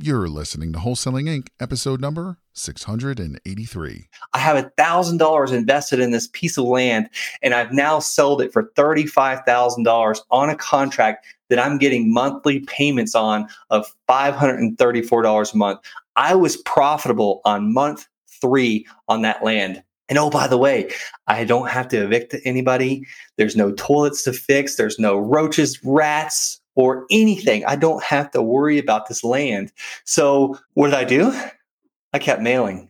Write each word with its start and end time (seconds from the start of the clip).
You're 0.00 0.28
listening 0.28 0.72
to 0.74 0.78
Wholesaling 0.78 1.24
Inc., 1.24 1.48
episode 1.58 2.00
number 2.00 2.38
683. 2.52 4.08
I 4.32 4.38
have 4.38 4.56
a 4.56 4.70
thousand 4.78 5.16
dollars 5.16 5.50
invested 5.50 5.98
in 5.98 6.12
this 6.12 6.28
piece 6.28 6.56
of 6.56 6.66
land, 6.66 7.10
and 7.42 7.52
I've 7.52 7.72
now 7.72 7.98
sold 7.98 8.40
it 8.40 8.52
for 8.52 8.70
$35,000 8.76 10.20
on 10.30 10.50
a 10.50 10.54
contract 10.54 11.26
that 11.50 11.58
I'm 11.58 11.78
getting 11.78 12.12
monthly 12.12 12.60
payments 12.60 13.16
on 13.16 13.48
of 13.70 13.92
$534 14.08 15.52
a 15.52 15.56
month. 15.56 15.80
I 16.14 16.36
was 16.36 16.58
profitable 16.58 17.40
on 17.44 17.74
month 17.74 18.06
three 18.40 18.86
on 19.08 19.22
that 19.22 19.42
land. 19.42 19.82
And 20.08 20.16
oh, 20.16 20.30
by 20.30 20.46
the 20.46 20.58
way, 20.58 20.92
I 21.26 21.42
don't 21.42 21.68
have 21.68 21.88
to 21.88 22.04
evict 22.04 22.36
anybody. 22.44 23.04
There's 23.36 23.56
no 23.56 23.72
toilets 23.72 24.22
to 24.22 24.32
fix. 24.32 24.76
There's 24.76 25.00
no 25.00 25.18
roaches, 25.18 25.80
rats, 25.82 26.60
or 26.78 27.06
anything. 27.10 27.64
I 27.66 27.74
don't 27.74 28.02
have 28.04 28.30
to 28.30 28.40
worry 28.40 28.78
about 28.78 29.08
this 29.08 29.24
land. 29.24 29.72
So 30.04 30.56
what 30.74 30.86
did 30.86 30.94
I 30.94 31.02
do? 31.02 31.36
I 32.12 32.20
kept 32.20 32.40
mailing 32.40 32.88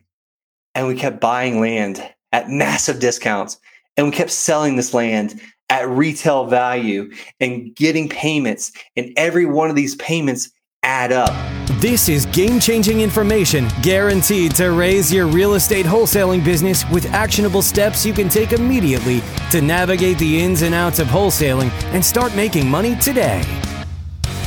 and 0.75 0.87
we 0.87 0.93
kept 0.93 1.19
buying 1.19 1.59
land 1.59 2.07
at 2.31 2.51
massive 2.51 2.99
discounts 2.99 3.59
and 3.97 4.05
we 4.05 4.11
kept 4.11 4.29
selling 4.29 4.75
this 4.75 4.93
land 4.93 5.41
at 5.71 5.89
retail 5.89 6.45
value 6.45 7.11
and 7.39 7.75
getting 7.75 8.07
payments. 8.07 8.71
And 8.95 9.11
every 9.17 9.47
one 9.47 9.71
of 9.71 9.75
these 9.75 9.95
payments 9.95 10.51
add 10.83 11.11
up. 11.11 11.33
This 11.79 12.09
is 12.09 12.27
game 12.27 12.59
changing 12.59 13.01
information 13.01 13.67
guaranteed 13.81 14.53
to 14.55 14.69
raise 14.69 15.11
your 15.11 15.25
real 15.25 15.55
estate 15.55 15.87
wholesaling 15.87 16.45
business 16.45 16.87
with 16.91 17.07
actionable 17.07 17.63
steps 17.63 18.05
you 18.05 18.13
can 18.13 18.29
take 18.29 18.51
immediately 18.51 19.23
to 19.49 19.61
navigate 19.61 20.19
the 20.19 20.39
ins 20.39 20.61
and 20.61 20.75
outs 20.75 20.99
of 20.99 21.07
wholesaling 21.07 21.71
and 21.91 22.05
start 22.05 22.35
making 22.35 22.69
money 22.69 22.95
today. 22.97 23.43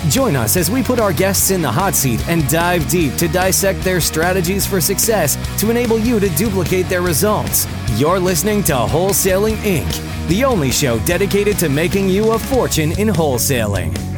Join 0.09 0.35
us 0.35 0.57
as 0.57 0.69
we 0.69 0.83
put 0.83 0.99
our 0.99 1.13
guests 1.13 1.53
in 1.53 1.63
the 1.63 1.71
hot 1.71 1.95
seat 1.95 2.27
and 2.29 2.47
dive 2.49 2.89
deep 2.89 3.15
to 3.17 3.29
dissect 3.29 3.83
their 3.83 4.01
strategies 4.01 4.67
for 4.67 4.81
success 4.81 5.37
to 5.61 5.71
enable 5.71 5.99
you 5.99 6.19
to 6.19 6.29
duplicate 6.31 6.89
their 6.89 7.03
results. 7.03 7.69
You're 7.95 8.19
listening 8.19 8.65
to 8.65 8.73
Wholesaling 8.73 9.57
Inc., 9.59 10.29
the 10.29 10.45
only 10.45 10.73
show 10.73 10.99
dedicated 11.01 11.57
to 11.61 11.69
making 11.69 12.09
you 12.09 12.33
a 12.33 12.39
fortune 12.39 12.93
in 12.99 13.09
wholesaling. 13.09 14.12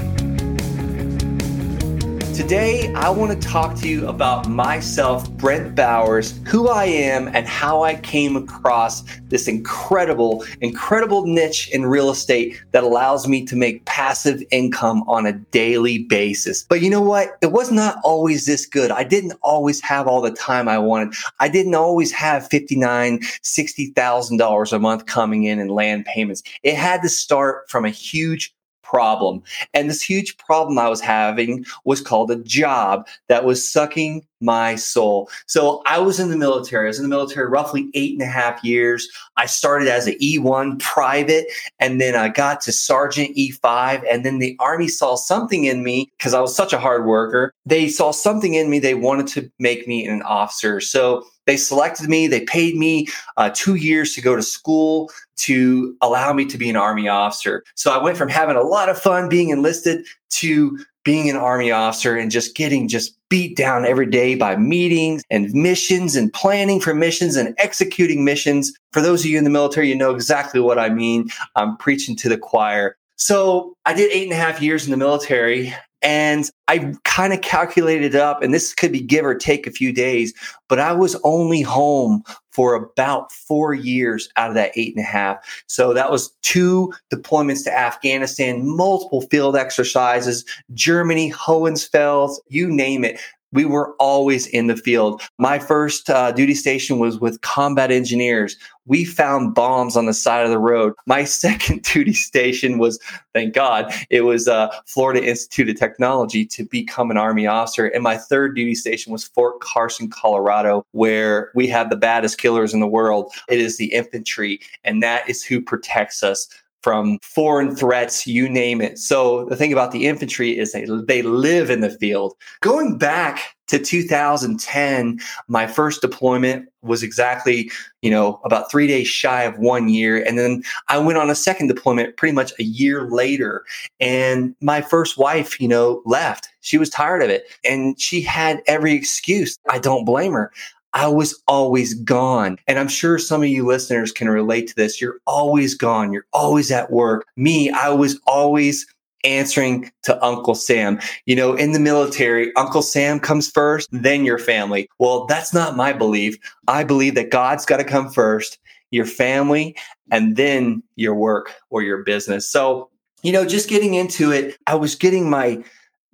Today, 2.34 2.92
I 2.94 3.10
want 3.10 3.30
to 3.30 3.48
talk 3.48 3.76
to 3.76 3.88
you 3.88 4.08
about 4.08 4.48
myself, 4.48 5.30
Brent 5.30 5.76
Bowers, 5.76 6.40
who 6.48 6.68
I 6.68 6.86
am, 6.86 7.28
and 7.28 7.46
how 7.46 7.84
I 7.84 7.94
came 7.94 8.34
across 8.34 9.04
this 9.28 9.46
incredible, 9.46 10.44
incredible 10.60 11.26
niche 11.26 11.70
in 11.70 11.86
real 11.86 12.10
estate 12.10 12.60
that 12.72 12.82
allows 12.82 13.28
me 13.28 13.44
to 13.46 13.54
make 13.54 13.84
passive 13.84 14.42
income 14.50 15.04
on 15.06 15.26
a 15.26 15.32
daily 15.32 15.98
basis. 15.98 16.64
But 16.64 16.82
you 16.82 16.90
know 16.90 17.00
what? 17.00 17.38
It 17.40 17.52
was 17.52 17.70
not 17.70 17.98
always 18.02 18.46
this 18.46 18.66
good. 18.66 18.90
I 18.90 19.04
didn't 19.04 19.34
always 19.42 19.80
have 19.82 20.08
all 20.08 20.20
the 20.20 20.32
time 20.32 20.68
I 20.68 20.78
wanted. 20.78 21.14
I 21.38 21.48
didn't 21.48 21.76
always 21.76 22.10
have 22.10 22.48
$59,000, 22.48 23.20
$60,000 23.44 24.72
a 24.72 24.78
month 24.80 25.06
coming 25.06 25.44
in 25.44 25.60
in 25.60 25.68
land 25.68 26.04
payments. 26.04 26.42
It 26.64 26.74
had 26.74 27.00
to 27.02 27.08
start 27.08 27.70
from 27.70 27.84
a 27.84 27.90
huge 27.90 28.52
problem. 28.84 29.42
And 29.72 29.90
this 29.90 30.02
huge 30.02 30.36
problem 30.36 30.78
I 30.78 30.88
was 30.88 31.00
having 31.00 31.64
was 31.84 32.00
called 32.00 32.30
a 32.30 32.36
job 32.36 33.08
that 33.28 33.44
was 33.44 33.68
sucking 33.68 34.24
my 34.40 34.76
soul. 34.76 35.30
So 35.46 35.82
I 35.86 35.98
was 35.98 36.20
in 36.20 36.30
the 36.30 36.36
military. 36.36 36.86
I 36.86 36.88
was 36.88 36.98
in 36.98 37.04
the 37.04 37.08
military 37.08 37.48
roughly 37.48 37.90
eight 37.94 38.12
and 38.12 38.22
a 38.22 38.26
half 38.26 38.62
years. 38.62 39.08
I 39.36 39.46
started 39.46 39.88
as 39.88 40.06
an 40.06 40.14
E1 40.20 40.80
private, 40.80 41.46
and 41.80 42.00
then 42.00 42.14
I 42.14 42.28
got 42.28 42.60
to 42.62 42.72
sergeant 42.72 43.36
E5. 43.36 44.04
And 44.10 44.24
then 44.24 44.38
the 44.38 44.56
Army 44.60 44.88
saw 44.88 45.16
something 45.16 45.64
in 45.64 45.82
me 45.82 46.10
because 46.18 46.34
I 46.34 46.40
was 46.40 46.54
such 46.54 46.72
a 46.72 46.78
hard 46.78 47.06
worker. 47.06 47.52
They 47.64 47.88
saw 47.88 48.10
something 48.10 48.54
in 48.54 48.70
me. 48.70 48.78
They 48.78 48.94
wanted 48.94 49.26
to 49.28 49.50
make 49.58 49.88
me 49.88 50.06
an 50.06 50.22
officer. 50.22 50.80
So 50.80 51.24
they 51.46 51.56
selected 51.56 52.08
me. 52.08 52.26
They 52.26 52.40
paid 52.42 52.76
me 52.76 53.08
uh, 53.36 53.50
two 53.54 53.74
years 53.74 54.14
to 54.14 54.20
go 54.20 54.34
to 54.36 54.42
school 54.42 55.10
to 55.36 55.96
allow 56.00 56.32
me 56.32 56.44
to 56.46 56.58
be 56.58 56.70
an 56.70 56.76
Army 56.76 57.08
officer. 57.08 57.64
So 57.74 57.92
I 57.92 58.02
went 58.02 58.16
from 58.16 58.28
having 58.28 58.56
a 58.56 58.62
lot 58.62 58.88
of 58.88 58.98
fun 58.98 59.28
being 59.28 59.50
enlisted 59.50 60.06
to 60.30 60.78
being 61.04 61.30
an 61.30 61.36
Army 61.36 61.70
officer 61.70 62.16
and 62.16 62.30
just 62.30 62.56
getting 62.56 62.88
just 62.88 63.16
beat 63.28 63.56
down 63.56 63.84
every 63.84 64.06
day 64.06 64.34
by 64.34 64.56
meetings 64.56 65.22
and 65.30 65.52
missions 65.52 66.16
and 66.16 66.32
planning 66.32 66.80
for 66.80 66.94
missions 66.94 67.36
and 67.36 67.54
executing 67.58 68.24
missions. 68.24 68.72
For 68.92 69.00
those 69.00 69.20
of 69.20 69.26
you 69.30 69.38
in 69.38 69.44
the 69.44 69.50
military, 69.50 69.88
you 69.88 69.96
know 69.96 70.14
exactly 70.14 70.60
what 70.60 70.78
I 70.78 70.88
mean. 70.88 71.28
I'm 71.56 71.76
preaching 71.76 72.16
to 72.16 72.28
the 72.28 72.38
choir. 72.38 72.96
So 73.16 73.74
I 73.84 73.94
did 73.94 74.10
eight 74.10 74.24
and 74.24 74.32
a 74.32 74.36
half 74.36 74.60
years 74.60 74.84
in 74.84 74.90
the 74.90 74.96
military 74.96 75.74
and 76.04 76.50
I 76.68 76.94
kind 77.04 77.32
of 77.32 77.40
calculated 77.40 78.14
up, 78.14 78.42
and 78.42 78.52
this 78.52 78.74
could 78.74 78.92
be 78.92 79.00
give 79.00 79.24
or 79.24 79.34
take 79.34 79.66
a 79.66 79.72
few 79.72 79.90
days, 79.90 80.34
but 80.68 80.78
I 80.78 80.92
was 80.92 81.16
only 81.24 81.62
home 81.62 82.22
for 82.54 82.74
about 82.74 83.32
four 83.32 83.74
years 83.74 84.28
out 84.36 84.48
of 84.48 84.54
that 84.54 84.72
eight 84.76 84.94
and 84.96 85.04
a 85.04 85.08
half. 85.08 85.64
So 85.66 85.92
that 85.92 86.10
was 86.10 86.30
two 86.42 86.92
deployments 87.12 87.64
to 87.64 87.76
Afghanistan, 87.76 88.64
multiple 88.64 89.22
field 89.22 89.56
exercises, 89.56 90.44
Germany, 90.72 91.32
Hohenfels, 91.32 92.38
you 92.48 92.70
name 92.70 93.04
it 93.04 93.18
we 93.54 93.64
were 93.64 93.94
always 93.98 94.46
in 94.48 94.66
the 94.66 94.76
field. 94.76 95.22
My 95.38 95.58
first 95.58 96.10
uh, 96.10 96.32
duty 96.32 96.54
station 96.54 96.98
was 96.98 97.20
with 97.20 97.40
combat 97.40 97.90
engineers. 97.90 98.56
We 98.86 99.04
found 99.04 99.54
bombs 99.54 99.96
on 99.96 100.06
the 100.06 100.12
side 100.12 100.44
of 100.44 100.50
the 100.50 100.58
road. 100.58 100.92
My 101.06 101.24
second 101.44 101.82
duty 101.82 102.12
station 102.12 102.78
was, 102.78 102.98
thank 103.32 103.54
God, 103.54 103.94
it 104.10 104.22
was 104.22 104.48
uh, 104.48 104.68
Florida 104.86 105.24
Institute 105.24 105.70
of 105.70 105.76
Technology 105.76 106.44
to 106.46 106.64
become 106.64 107.10
an 107.10 107.16
Army 107.16 107.46
officer. 107.46 107.86
And 107.86 108.02
my 108.02 108.18
third 108.18 108.56
duty 108.56 108.74
station 108.74 109.12
was 109.12 109.24
Fort 109.24 109.60
Carson, 109.60 110.10
Colorado, 110.10 110.84
where 110.90 111.50
we 111.54 111.68
have 111.68 111.88
the 111.88 111.96
baddest 111.96 112.38
killers 112.38 112.74
in 112.74 112.80
the 112.80 112.86
world. 112.88 113.32
It 113.48 113.60
is 113.60 113.78
the 113.78 113.92
infantry, 113.92 114.60
and 114.82 115.02
that 115.02 115.28
is 115.30 115.44
who 115.44 115.62
protects 115.62 116.22
us 116.22 116.48
from 116.84 117.18
foreign 117.22 117.74
threats, 117.74 118.26
you 118.26 118.46
name 118.46 118.82
it. 118.82 118.98
So 118.98 119.46
the 119.46 119.56
thing 119.56 119.72
about 119.72 119.90
the 119.90 120.06
infantry 120.06 120.58
is 120.58 120.72
they, 120.72 120.84
they 120.84 121.22
live 121.22 121.70
in 121.70 121.80
the 121.80 121.88
field. 121.88 122.34
Going 122.60 122.98
back 122.98 123.56
to 123.68 123.78
2010, 123.78 125.18
my 125.48 125.66
first 125.66 126.02
deployment 126.02 126.68
was 126.82 127.02
exactly, 127.02 127.70
you 128.02 128.10
know, 128.10 128.38
about 128.44 128.70
three 128.70 128.86
days 128.86 129.08
shy 129.08 129.44
of 129.44 129.58
one 129.58 129.88
year. 129.88 130.22
And 130.22 130.38
then 130.38 130.62
I 130.88 130.98
went 130.98 131.16
on 131.16 131.30
a 131.30 131.34
second 131.34 131.68
deployment 131.68 132.18
pretty 132.18 132.34
much 132.34 132.52
a 132.58 132.64
year 132.64 133.08
later. 133.08 133.64
And 133.98 134.54
my 134.60 134.82
first 134.82 135.16
wife, 135.16 135.58
you 135.58 135.68
know, 135.68 136.02
left. 136.04 136.50
She 136.60 136.76
was 136.76 136.90
tired 136.90 137.22
of 137.22 137.30
it 137.30 137.44
and 137.64 137.98
she 137.98 138.20
had 138.20 138.62
every 138.66 138.92
excuse. 138.92 139.58
I 139.70 139.78
don't 139.78 140.04
blame 140.04 140.32
her. 140.32 140.52
I 140.94 141.08
was 141.08 141.42
always 141.48 141.94
gone. 141.94 142.58
And 142.66 142.78
I'm 142.78 142.88
sure 142.88 143.18
some 143.18 143.42
of 143.42 143.48
you 143.48 143.66
listeners 143.66 144.12
can 144.12 144.28
relate 144.28 144.68
to 144.68 144.74
this. 144.76 145.00
You're 145.00 145.18
always 145.26 145.74
gone. 145.74 146.12
You're 146.12 146.26
always 146.32 146.70
at 146.70 146.90
work. 146.90 147.26
Me, 147.36 147.68
I 147.70 147.90
was 147.90 148.18
always 148.26 148.86
answering 149.24 149.90
to 150.04 150.24
Uncle 150.24 150.54
Sam. 150.54 151.00
You 151.26 151.34
know, 151.34 151.54
in 151.54 151.72
the 151.72 151.80
military, 151.80 152.54
Uncle 152.56 152.82
Sam 152.82 153.18
comes 153.18 153.50
first, 153.50 153.88
then 153.90 154.24
your 154.24 154.38
family. 154.38 154.88
Well, 154.98 155.26
that's 155.26 155.52
not 155.52 155.76
my 155.76 155.92
belief. 155.92 156.36
I 156.68 156.84
believe 156.84 157.16
that 157.16 157.30
God's 157.30 157.66
got 157.66 157.78
to 157.78 157.84
come 157.84 158.10
first, 158.10 158.58
your 158.90 159.06
family, 159.06 159.76
and 160.12 160.36
then 160.36 160.82
your 160.94 161.14
work 161.14 161.52
or 161.70 161.82
your 161.82 162.04
business. 162.04 162.48
So, 162.48 162.90
you 163.22 163.32
know, 163.32 163.44
just 163.44 163.68
getting 163.68 163.94
into 163.94 164.30
it, 164.30 164.56
I 164.66 164.74
was 164.76 164.94
getting 164.94 165.28
my 165.28 165.64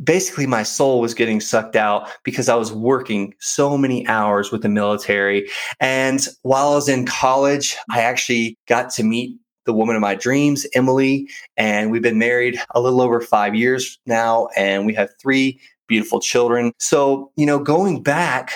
basically 0.02 0.46
my 0.46 0.62
soul 0.62 1.00
was 1.00 1.14
getting 1.14 1.40
sucked 1.40 1.76
out 1.76 2.08
because 2.24 2.48
I 2.48 2.54
was 2.54 2.72
working 2.72 3.34
so 3.38 3.76
many 3.76 4.06
hours 4.06 4.50
with 4.50 4.62
the 4.62 4.68
military. 4.68 5.48
And 5.78 6.26
while 6.42 6.72
I 6.72 6.74
was 6.74 6.88
in 6.88 7.06
college, 7.06 7.76
I 7.90 8.00
actually 8.00 8.56
got 8.66 8.90
to 8.94 9.02
meet 9.02 9.36
the 9.66 9.72
woman 9.72 9.94
of 9.94 10.00
my 10.00 10.14
dreams, 10.14 10.66
Emily, 10.74 11.28
and 11.56 11.90
we've 11.90 12.02
been 12.02 12.18
married 12.18 12.58
a 12.74 12.80
little 12.80 13.02
over 13.02 13.20
five 13.20 13.54
years 13.54 13.98
now, 14.06 14.48
and 14.56 14.86
we 14.86 14.94
have 14.94 15.10
three 15.20 15.60
beautiful 15.86 16.18
children. 16.20 16.72
So, 16.78 17.30
you 17.36 17.44
know, 17.44 17.58
going 17.58 18.02
back 18.02 18.52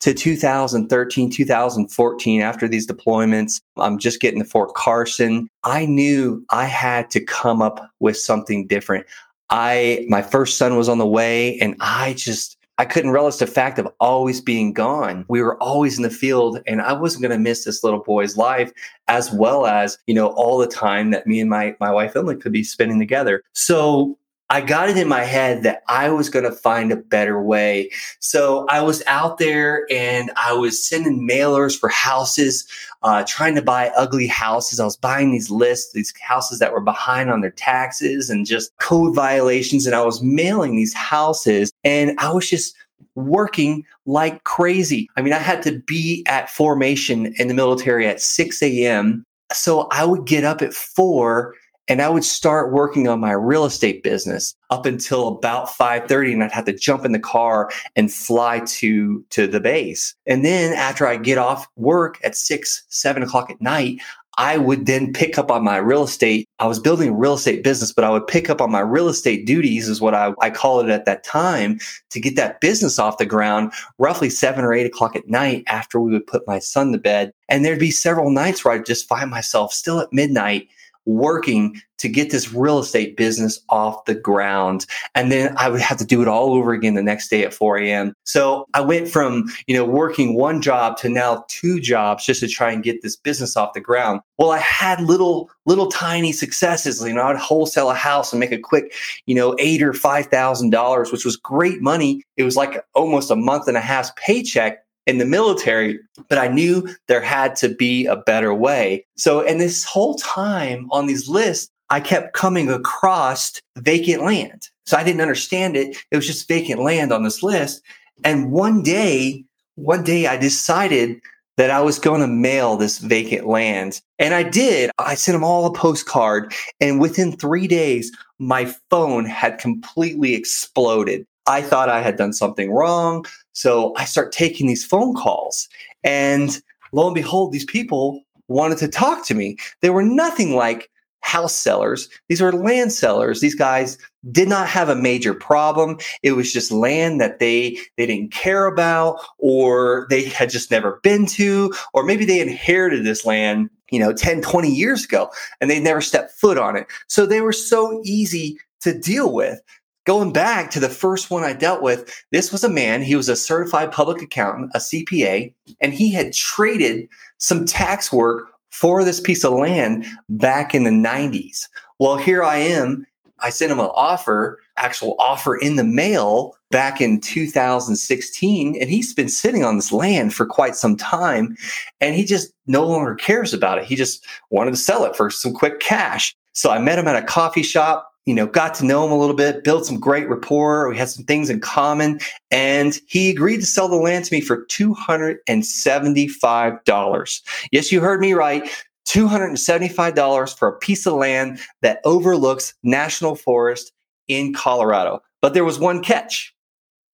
to 0.00 0.12
2013, 0.12 1.30
2014, 1.30 2.40
after 2.40 2.66
these 2.66 2.88
deployments, 2.88 3.60
I'm 3.76 3.98
just 3.98 4.20
getting 4.20 4.42
to 4.42 4.48
Fort 4.48 4.74
Carson. 4.74 5.48
I 5.62 5.86
knew 5.86 6.44
I 6.50 6.64
had 6.64 7.08
to 7.10 7.24
come 7.24 7.62
up 7.62 7.88
with 8.00 8.16
something 8.16 8.66
different. 8.66 9.06
I 9.52 10.06
my 10.08 10.22
first 10.22 10.56
son 10.56 10.76
was 10.76 10.88
on 10.88 10.96
the 10.96 11.06
way 11.06 11.58
and 11.60 11.76
I 11.78 12.14
just 12.14 12.56
I 12.78 12.86
couldn't 12.86 13.10
relish 13.10 13.36
the 13.36 13.46
fact 13.46 13.78
of 13.78 13.86
always 14.00 14.40
being 14.40 14.72
gone. 14.72 15.26
We 15.28 15.42
were 15.42 15.62
always 15.62 15.98
in 15.98 16.02
the 16.02 16.10
field 16.10 16.60
and 16.66 16.80
I 16.80 16.94
wasn't 16.94 17.22
going 17.22 17.32
to 17.32 17.38
miss 17.38 17.64
this 17.64 17.84
little 17.84 18.00
boy's 18.00 18.38
life 18.38 18.72
as 19.08 19.30
well 19.30 19.66
as, 19.66 19.98
you 20.06 20.14
know, 20.14 20.28
all 20.28 20.56
the 20.56 20.66
time 20.66 21.10
that 21.10 21.26
me 21.26 21.38
and 21.38 21.50
my 21.50 21.76
my 21.80 21.90
wife 21.90 22.16
Emily 22.16 22.36
could 22.36 22.50
be 22.52 22.64
spending 22.64 22.98
together. 22.98 23.42
So 23.52 24.18
I 24.52 24.60
got 24.60 24.90
it 24.90 24.98
in 24.98 25.08
my 25.08 25.22
head 25.24 25.62
that 25.62 25.82
I 25.88 26.10
was 26.10 26.28
going 26.28 26.44
to 26.44 26.52
find 26.52 26.92
a 26.92 26.96
better 26.96 27.40
way. 27.42 27.90
So 28.20 28.66
I 28.68 28.82
was 28.82 29.02
out 29.06 29.38
there 29.38 29.86
and 29.90 30.30
I 30.36 30.52
was 30.52 30.86
sending 30.86 31.26
mailers 31.26 31.74
for 31.74 31.88
houses, 31.88 32.68
uh, 33.02 33.24
trying 33.26 33.54
to 33.54 33.62
buy 33.62 33.90
ugly 33.96 34.26
houses. 34.26 34.78
I 34.78 34.84
was 34.84 34.98
buying 34.98 35.32
these 35.32 35.50
lists, 35.50 35.94
these 35.94 36.12
houses 36.20 36.58
that 36.58 36.70
were 36.70 36.82
behind 36.82 37.30
on 37.30 37.40
their 37.40 37.52
taxes 37.52 38.28
and 38.28 38.44
just 38.44 38.76
code 38.76 39.14
violations. 39.14 39.86
And 39.86 39.96
I 39.96 40.04
was 40.04 40.22
mailing 40.22 40.76
these 40.76 40.92
houses 40.92 41.72
and 41.82 42.14
I 42.18 42.30
was 42.30 42.50
just 42.50 42.76
working 43.14 43.86
like 44.04 44.44
crazy. 44.44 45.08
I 45.16 45.22
mean, 45.22 45.32
I 45.32 45.38
had 45.38 45.62
to 45.62 45.78
be 45.78 46.24
at 46.26 46.50
formation 46.50 47.32
in 47.38 47.48
the 47.48 47.54
military 47.54 48.06
at 48.06 48.20
6 48.20 48.62
a.m. 48.62 49.24
So 49.50 49.88
I 49.90 50.04
would 50.04 50.26
get 50.26 50.44
up 50.44 50.60
at 50.60 50.74
four 50.74 51.54
and 51.88 52.00
I 52.00 52.08
would 52.08 52.24
start 52.24 52.72
working 52.72 53.08
on 53.08 53.20
my 53.20 53.32
real 53.32 53.64
estate 53.64 54.02
business 54.02 54.54
up 54.70 54.86
until 54.86 55.28
about 55.28 55.68
5:30 55.68 56.32
and 56.32 56.44
I'd 56.44 56.52
have 56.52 56.64
to 56.66 56.72
jump 56.72 57.04
in 57.04 57.12
the 57.12 57.18
car 57.18 57.70
and 57.96 58.12
fly 58.12 58.60
to 58.60 59.24
to 59.30 59.46
the 59.46 59.60
base. 59.60 60.14
And 60.26 60.44
then 60.44 60.72
after 60.74 61.06
I 61.06 61.16
get 61.16 61.38
off 61.38 61.66
work 61.76 62.18
at 62.24 62.36
six, 62.36 62.84
seven 62.88 63.22
o'clock 63.22 63.50
at 63.50 63.60
night, 63.60 64.00
I 64.38 64.56
would 64.56 64.86
then 64.86 65.12
pick 65.12 65.36
up 65.36 65.50
on 65.50 65.62
my 65.62 65.76
real 65.76 66.04
estate. 66.04 66.48
I 66.58 66.66
was 66.66 66.78
building 66.78 67.10
a 67.10 67.14
real 67.14 67.34
estate 67.34 67.62
business, 67.62 67.92
but 67.92 68.04
I 68.04 68.10
would 68.10 68.26
pick 68.26 68.48
up 68.48 68.62
on 68.62 68.70
my 68.70 68.80
real 68.80 69.08
estate 69.08 69.46
duties, 69.46 69.88
is 69.88 70.00
what 70.00 70.14
I, 70.14 70.32
I 70.40 70.48
call 70.48 70.80
it 70.80 70.88
at 70.88 71.04
that 71.04 71.22
time, 71.22 71.78
to 72.10 72.20
get 72.20 72.36
that 72.36 72.60
business 72.60 72.98
off 72.98 73.18
the 73.18 73.26
ground 73.26 73.72
roughly 73.98 74.30
seven 74.30 74.64
or 74.64 74.72
eight 74.72 74.86
o'clock 74.86 75.14
at 75.16 75.28
night 75.28 75.64
after 75.66 76.00
we 76.00 76.12
would 76.12 76.26
put 76.26 76.46
my 76.46 76.58
son 76.58 76.92
to 76.92 76.98
bed. 76.98 77.32
And 77.50 77.62
there'd 77.62 77.78
be 77.78 77.90
several 77.90 78.30
nights 78.30 78.64
where 78.64 78.72
I'd 78.72 78.86
just 78.86 79.06
find 79.06 79.30
myself 79.30 79.74
still 79.74 80.00
at 80.00 80.12
midnight 80.12 80.68
working 81.04 81.80
to 82.02 82.08
get 82.08 82.30
this 82.30 82.52
real 82.52 82.80
estate 82.80 83.16
business 83.16 83.60
off 83.68 84.06
the 84.06 84.14
ground. 84.14 84.86
And 85.14 85.30
then 85.30 85.54
I 85.56 85.68
would 85.68 85.80
have 85.80 85.98
to 85.98 86.04
do 86.04 86.20
it 86.20 86.26
all 86.26 86.52
over 86.52 86.72
again 86.72 86.94
the 86.94 87.02
next 87.02 87.28
day 87.28 87.44
at 87.44 87.54
4 87.54 87.78
a.m. 87.78 88.12
So 88.24 88.66
I 88.74 88.80
went 88.80 89.08
from, 89.08 89.44
you 89.68 89.76
know, 89.76 89.84
working 89.84 90.34
one 90.34 90.60
job 90.60 90.96
to 90.98 91.08
now 91.08 91.44
two 91.48 91.78
jobs 91.78 92.26
just 92.26 92.40
to 92.40 92.48
try 92.48 92.72
and 92.72 92.82
get 92.82 93.02
this 93.02 93.14
business 93.14 93.56
off 93.56 93.74
the 93.74 93.80
ground. 93.80 94.20
Well, 94.36 94.50
I 94.50 94.58
had 94.58 95.00
little, 95.00 95.48
little 95.64 95.86
tiny 95.86 96.32
successes. 96.32 97.00
You 97.00 97.14
know, 97.14 97.22
I'd 97.22 97.36
wholesale 97.36 97.90
a 97.90 97.94
house 97.94 98.32
and 98.32 98.40
make 98.40 98.50
a 98.50 98.58
quick, 98.58 98.92
you 99.26 99.36
know, 99.36 99.54
eight 99.60 99.80
or 99.80 99.92
five 99.92 100.26
thousand 100.26 100.70
dollars, 100.70 101.12
which 101.12 101.24
was 101.24 101.36
great 101.36 101.80
money. 101.82 102.24
It 102.36 102.42
was 102.42 102.56
like 102.56 102.84
almost 102.94 103.30
a 103.30 103.36
month 103.36 103.68
and 103.68 103.76
a 103.76 103.80
half 103.80 104.16
paycheck 104.16 104.84
in 105.06 105.18
the 105.18 105.26
military, 105.26 105.98
but 106.28 106.38
I 106.38 106.48
knew 106.48 106.88
there 107.08 107.20
had 107.20 107.56
to 107.56 107.68
be 107.68 108.06
a 108.06 108.16
better 108.16 108.54
way. 108.54 109.04
So, 109.16 109.44
and 109.46 109.60
this 109.60 109.84
whole 109.84 110.14
time 110.16 110.88
on 110.90 111.06
these 111.06 111.28
lists, 111.28 111.70
I 111.90 112.00
kept 112.00 112.32
coming 112.32 112.70
across 112.70 113.60
vacant 113.76 114.22
land. 114.22 114.68
So 114.86 114.96
I 114.96 115.04
didn't 115.04 115.20
understand 115.20 115.76
it. 115.76 115.96
It 116.10 116.16
was 116.16 116.26
just 116.26 116.48
vacant 116.48 116.80
land 116.80 117.12
on 117.12 117.22
this 117.22 117.42
list. 117.42 117.82
And 118.24 118.50
one 118.50 118.82
day, 118.82 119.44
one 119.74 120.04
day 120.04 120.26
I 120.26 120.36
decided 120.36 121.20
that 121.56 121.70
I 121.70 121.80
was 121.80 121.98
going 121.98 122.20
to 122.22 122.26
mail 122.26 122.76
this 122.76 122.98
vacant 122.98 123.46
land. 123.46 124.00
And 124.18 124.32
I 124.34 124.42
did. 124.42 124.90
I 124.98 125.14
sent 125.14 125.34
them 125.34 125.44
all 125.44 125.66
a 125.66 125.72
postcard. 125.72 126.54
And 126.80 127.00
within 127.00 127.32
three 127.32 127.66
days, 127.66 128.10
my 128.38 128.72
phone 128.90 129.26
had 129.26 129.58
completely 129.58 130.34
exploded. 130.34 131.26
I 131.46 131.60
thought 131.60 131.88
I 131.88 132.00
had 132.00 132.16
done 132.16 132.32
something 132.32 132.70
wrong. 132.72 133.26
So 133.52 133.94
I 133.96 134.04
start 134.04 134.32
taking 134.32 134.66
these 134.66 134.84
phone 134.84 135.14
calls. 135.14 135.68
And 136.04 136.60
lo 136.92 137.06
and 137.06 137.14
behold, 137.14 137.52
these 137.52 137.64
people 137.64 138.22
wanted 138.48 138.78
to 138.78 138.88
talk 138.88 139.26
to 139.26 139.34
me. 139.34 139.56
They 139.80 139.90
were 139.90 140.02
nothing 140.02 140.54
like 140.54 140.90
house 141.22 141.54
sellers. 141.54 142.08
These 142.28 142.40
were 142.40 142.52
land 142.52 142.92
sellers. 142.92 143.40
These 143.40 143.54
guys 143.54 143.96
did 144.30 144.48
not 144.48 144.68
have 144.68 144.88
a 144.88 144.96
major 144.96 145.34
problem. 145.34 145.98
It 146.22 146.32
was 146.32 146.52
just 146.52 146.70
land 146.70 147.20
that 147.20 147.38
they 147.38 147.78
they 147.96 148.06
didn't 148.06 148.32
care 148.32 148.66
about 148.66 149.20
or 149.38 150.06
they 150.10 150.24
had 150.24 150.50
just 150.50 150.70
never 150.70 151.00
been 151.02 151.26
to 151.26 151.72
or 151.94 152.02
maybe 152.02 152.24
they 152.24 152.40
inherited 152.40 153.04
this 153.04 153.24
land, 153.24 153.70
you 153.90 154.00
know, 154.00 154.12
10, 154.12 154.42
20 154.42 154.68
years 154.68 155.04
ago 155.04 155.30
and 155.60 155.70
they 155.70 155.80
never 155.80 156.00
stepped 156.00 156.32
foot 156.32 156.58
on 156.58 156.76
it. 156.76 156.86
So 157.06 157.24
they 157.24 157.40
were 157.40 157.52
so 157.52 158.00
easy 158.04 158.58
to 158.80 158.98
deal 158.98 159.32
with. 159.32 159.60
Going 160.04 160.32
back 160.32 160.70
to 160.72 160.80
the 160.80 160.88
first 160.88 161.30
one 161.30 161.44
I 161.44 161.52
dealt 161.52 161.82
with, 161.82 162.12
this 162.32 162.50
was 162.50 162.64
a 162.64 162.68
man, 162.68 163.02
he 163.02 163.14
was 163.14 163.28
a 163.28 163.36
certified 163.36 163.92
public 163.92 164.20
accountant, 164.20 164.72
a 164.74 164.78
CPA, 164.78 165.54
and 165.80 165.94
he 165.94 166.12
had 166.12 166.32
traded 166.32 167.08
some 167.38 167.64
tax 167.64 168.12
work 168.12 168.48
for 168.70 169.04
this 169.04 169.20
piece 169.20 169.44
of 169.44 169.52
land 169.52 170.04
back 170.28 170.74
in 170.74 170.84
the 170.84 170.90
90s. 170.90 171.68
Well, 172.00 172.16
here 172.16 172.42
I 172.42 172.56
am. 172.56 173.06
I 173.38 173.50
sent 173.50 173.70
him 173.70 173.80
an 173.80 173.90
offer, 173.94 174.58
actual 174.76 175.14
offer 175.18 175.56
in 175.56 175.76
the 175.76 175.84
mail 175.84 176.56
back 176.70 177.00
in 177.00 177.20
2016. 177.20 178.76
And 178.80 178.90
he's 178.90 179.12
been 179.14 179.28
sitting 179.28 179.64
on 179.64 179.76
this 179.76 179.92
land 179.92 180.32
for 180.32 180.46
quite 180.46 180.74
some 180.74 180.96
time. 180.96 181.56
And 182.00 182.14
he 182.14 182.24
just 182.24 182.52
no 182.66 182.84
longer 182.84 183.14
cares 183.14 183.52
about 183.52 183.78
it. 183.78 183.84
He 183.84 183.94
just 183.94 184.24
wanted 184.50 184.70
to 184.72 184.76
sell 184.76 185.04
it 185.04 185.16
for 185.16 185.28
some 185.28 185.52
quick 185.52 185.80
cash. 185.80 186.34
So 186.52 186.70
I 186.70 186.78
met 186.78 186.98
him 186.98 187.08
at 187.08 187.16
a 187.16 187.26
coffee 187.26 187.62
shop 187.62 188.11
you 188.26 188.34
know, 188.34 188.46
got 188.46 188.74
to 188.74 188.84
know 188.84 189.04
him 189.04 189.12
a 189.12 189.18
little 189.18 189.34
bit, 189.34 189.64
built 189.64 189.86
some 189.86 189.98
great 189.98 190.28
rapport. 190.28 190.88
We 190.88 190.96
had 190.96 191.08
some 191.08 191.24
things 191.24 191.50
in 191.50 191.58
common. 191.60 192.20
And 192.50 193.00
he 193.06 193.30
agreed 193.30 193.60
to 193.60 193.66
sell 193.66 193.88
the 193.88 193.96
land 193.96 194.24
to 194.26 194.34
me 194.34 194.40
for 194.40 194.64
$275. 194.66 197.40
Yes, 197.72 197.92
you 197.92 198.00
heard 198.00 198.20
me 198.20 198.34
right. 198.34 198.70
$275 199.08 200.56
for 200.56 200.68
a 200.68 200.78
piece 200.78 201.04
of 201.06 201.14
land 201.14 201.58
that 201.80 202.00
overlooks 202.04 202.74
National 202.84 203.34
Forest 203.34 203.92
in 204.28 204.54
Colorado. 204.54 205.20
But 205.40 205.54
there 205.54 205.64
was 205.64 205.80
one 205.80 206.02
catch. 206.02 206.54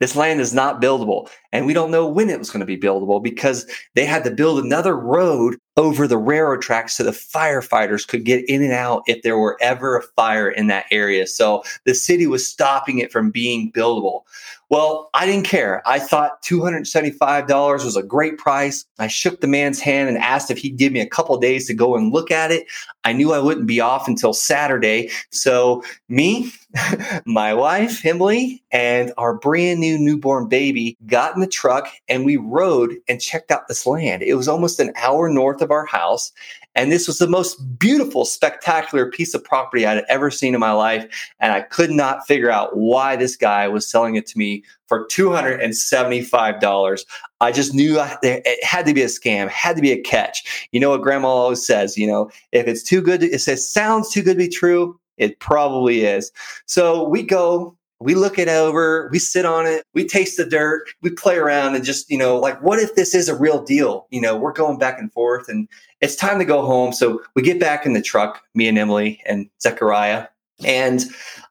This 0.00 0.17
land 0.17 0.41
is 0.41 0.55
not 0.55 0.81
buildable. 0.81 1.29
And 1.53 1.67
we 1.67 1.73
don't 1.73 1.91
know 1.91 2.06
when 2.06 2.31
it 2.31 2.39
was 2.39 2.50
going 2.50 2.61
to 2.61 2.67
be 2.67 2.79
buildable 2.79 3.23
because 3.23 3.67
they 3.95 4.05
had 4.05 4.25
to 4.25 4.31
build 4.31 4.65
another 4.65 4.97
road 4.97 5.56
over 5.77 6.06
the 6.06 6.19
railroad 6.19 6.61
tracks 6.61 6.97
so 6.97 7.05
the 7.05 7.11
firefighters 7.11 8.06
could 8.06 8.25
get 8.25 8.49
in 8.49 8.62
and 8.62 8.73
out 8.73 9.03
if 9.06 9.23
there 9.23 9.39
were 9.39 9.56
ever 9.61 9.97
a 9.97 10.03
fire 10.03 10.50
in 10.50 10.67
that 10.67 10.87
area. 10.91 11.27
So 11.27 11.62
the 11.85 11.95
city 11.95 12.27
was 12.27 12.47
stopping 12.47 12.99
it 12.99 13.12
from 13.12 13.31
being 13.31 13.73
buildable. 13.73 14.23
Well, 14.71 15.09
I 15.15 15.25
didn't 15.25 15.47
care. 15.47 15.83
I 15.87 15.99
thought 15.99 16.43
$275 16.43 17.85
was 17.85 17.97
a 17.97 18.03
great 18.03 18.37
price. 18.37 18.85
I 18.99 19.06
shook 19.06 19.41
the 19.41 19.47
man's 19.47 19.81
hand 19.81 20.09
and 20.09 20.19
asked 20.19 20.50
if 20.50 20.59
he'd 20.59 20.77
give 20.77 20.93
me 20.93 21.00
a 21.00 21.06
couple 21.06 21.37
days 21.39 21.67
to 21.69 21.75
go 21.75 21.97
and 21.97 22.12
look 22.12 22.31
at 22.31 22.50
it. 22.50 22.67
I 23.05 23.15
knew 23.15 23.33
I 23.33 23.39
wouldn't 23.39 23.67
be 23.67 23.81
off 23.81 24.06
until 24.06 24.35
Saturday. 24.35 25.11
So, 25.31 25.83
me, 26.09 26.53
my 27.26 27.54
wife, 27.54 28.04
Emily, 28.04 28.62
and 28.70 29.12
our 29.16 29.34
brand 29.34 29.80
new 29.80 29.98
newborn 29.98 30.48
baby 30.48 30.96
got 31.06 31.34
in 31.34 31.40
the 31.40 31.46
truck 31.46 31.88
and 32.08 32.25
we 32.25 32.36
rode 32.36 32.96
and 33.08 33.20
checked 33.20 33.50
out 33.50 33.69
this 33.69 33.86
land. 33.86 34.22
It 34.22 34.34
was 34.34 34.48
almost 34.48 34.80
an 34.80 34.92
hour 34.96 35.28
north 35.28 35.60
of 35.60 35.70
our 35.70 35.86
house. 35.86 36.32
And 36.75 36.92
this 36.92 37.08
was 37.08 37.19
the 37.19 37.26
most 37.26 37.56
beautiful, 37.78 38.25
spectacular 38.25 39.10
piece 39.10 39.34
of 39.34 39.42
property 39.42 39.84
I'd 39.84 40.04
ever 40.08 40.30
seen 40.30 40.54
in 40.54 40.60
my 40.60 40.70
life. 40.70 41.32
And 41.40 41.52
I 41.52 41.62
could 41.62 41.90
not 41.90 42.26
figure 42.26 42.50
out 42.50 42.76
why 42.76 43.16
this 43.16 43.36
guy 43.36 43.66
was 43.66 43.84
selling 43.90 44.14
it 44.14 44.26
to 44.28 44.38
me 44.38 44.62
for 44.86 45.06
$275. 45.08 47.04
I 47.40 47.52
just 47.52 47.75
knew 47.75 48.00
it 48.23 48.64
had 48.64 48.87
to 48.87 48.94
be 48.94 49.02
a 49.02 49.06
scam, 49.06 49.49
had 49.49 49.75
to 49.76 49.82
be 49.82 49.90
a 49.90 50.00
catch. 50.00 50.68
You 50.70 50.78
know 50.78 50.90
what 50.90 51.02
grandma 51.02 51.28
always 51.28 51.66
says, 51.66 51.99
you 51.99 52.06
know, 52.06 52.30
if 52.52 52.68
it's 52.68 52.82
too 52.85 53.02
good, 53.02 53.20
to, 53.20 53.26
it 53.26 53.40
says 53.40 53.68
sounds 53.68 54.11
too 54.11 54.23
good 54.23 54.35
to 54.35 54.44
be 54.44 54.49
true. 54.49 54.99
It 55.18 55.40
probably 55.40 56.04
is. 56.04 56.32
So 56.66 57.08
we 57.08 57.22
go 57.22 57.76
we 58.00 58.14
look 58.14 58.38
it 58.38 58.48
over, 58.48 59.08
we 59.10 59.18
sit 59.18 59.44
on 59.44 59.66
it, 59.66 59.84
we 59.92 60.06
taste 60.06 60.37
the 60.37 60.44
dirt, 60.44 60.88
we 61.02 61.10
play 61.10 61.37
around 61.37 61.75
and 61.75 61.84
just, 61.84 62.08
you 62.08 62.16
know, 62.16 62.38
like, 62.38 62.62
what 62.62 62.78
if 62.78 62.94
this 62.94 63.14
is 63.14 63.28
a 63.28 63.37
real 63.37 63.62
deal? 63.62 64.06
You 64.10 64.20
know, 64.20 64.37
we're 64.37 64.52
going 64.52 64.78
back 64.78 65.00
and 65.00 65.12
forth 65.12 65.48
and 65.48 65.68
it's 66.00 66.14
time 66.14 66.38
to 66.38 66.44
go 66.44 66.64
home. 66.64 66.92
So 66.92 67.20
we 67.34 67.42
get 67.42 67.58
back 67.58 67.84
in 67.84 67.94
the 67.94 68.02
truck, 68.02 68.40
me 68.54 68.68
and 68.68 68.78
Emily 68.78 69.20
and 69.26 69.50
Zechariah, 69.60 70.28
and 70.64 71.04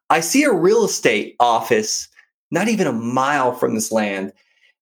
I 0.09 0.21
see 0.21 0.43
a 0.43 0.53
real 0.53 0.86
estate 0.86 1.36
office 1.39 2.07
not 2.50 2.69
even 2.69 2.88
a 2.88 2.93
mile 2.93 3.51
from 3.53 3.75
this 3.75 3.91
land. 3.91 4.31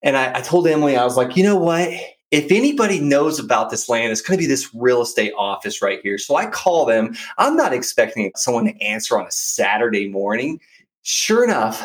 And 0.03 0.15
I, 0.15 0.37
I 0.37 0.41
told 0.41 0.67
Emily, 0.67 0.97
I 0.97 1.03
was 1.03 1.17
like, 1.17 1.35
you 1.35 1.43
know 1.43 1.55
what? 1.55 1.89
If 2.35 2.51
anybody 2.51 2.99
knows 2.99 3.39
about 3.39 3.69
this 3.69 3.87
land, 3.87 4.11
it's 4.11 4.19
going 4.19 4.37
to 4.37 4.43
be 4.43 4.45
this 4.45 4.69
real 4.75 5.01
estate 5.01 5.31
office 5.37 5.81
right 5.81 6.01
here. 6.03 6.17
So 6.17 6.35
I 6.35 6.47
call 6.47 6.85
them. 6.85 7.15
I'm 7.37 7.55
not 7.55 7.71
expecting 7.71 8.29
someone 8.35 8.65
to 8.65 8.81
answer 8.81 9.17
on 9.17 9.25
a 9.25 9.31
Saturday 9.31 10.09
morning. 10.09 10.59
Sure 11.03 11.45
enough, 11.45 11.81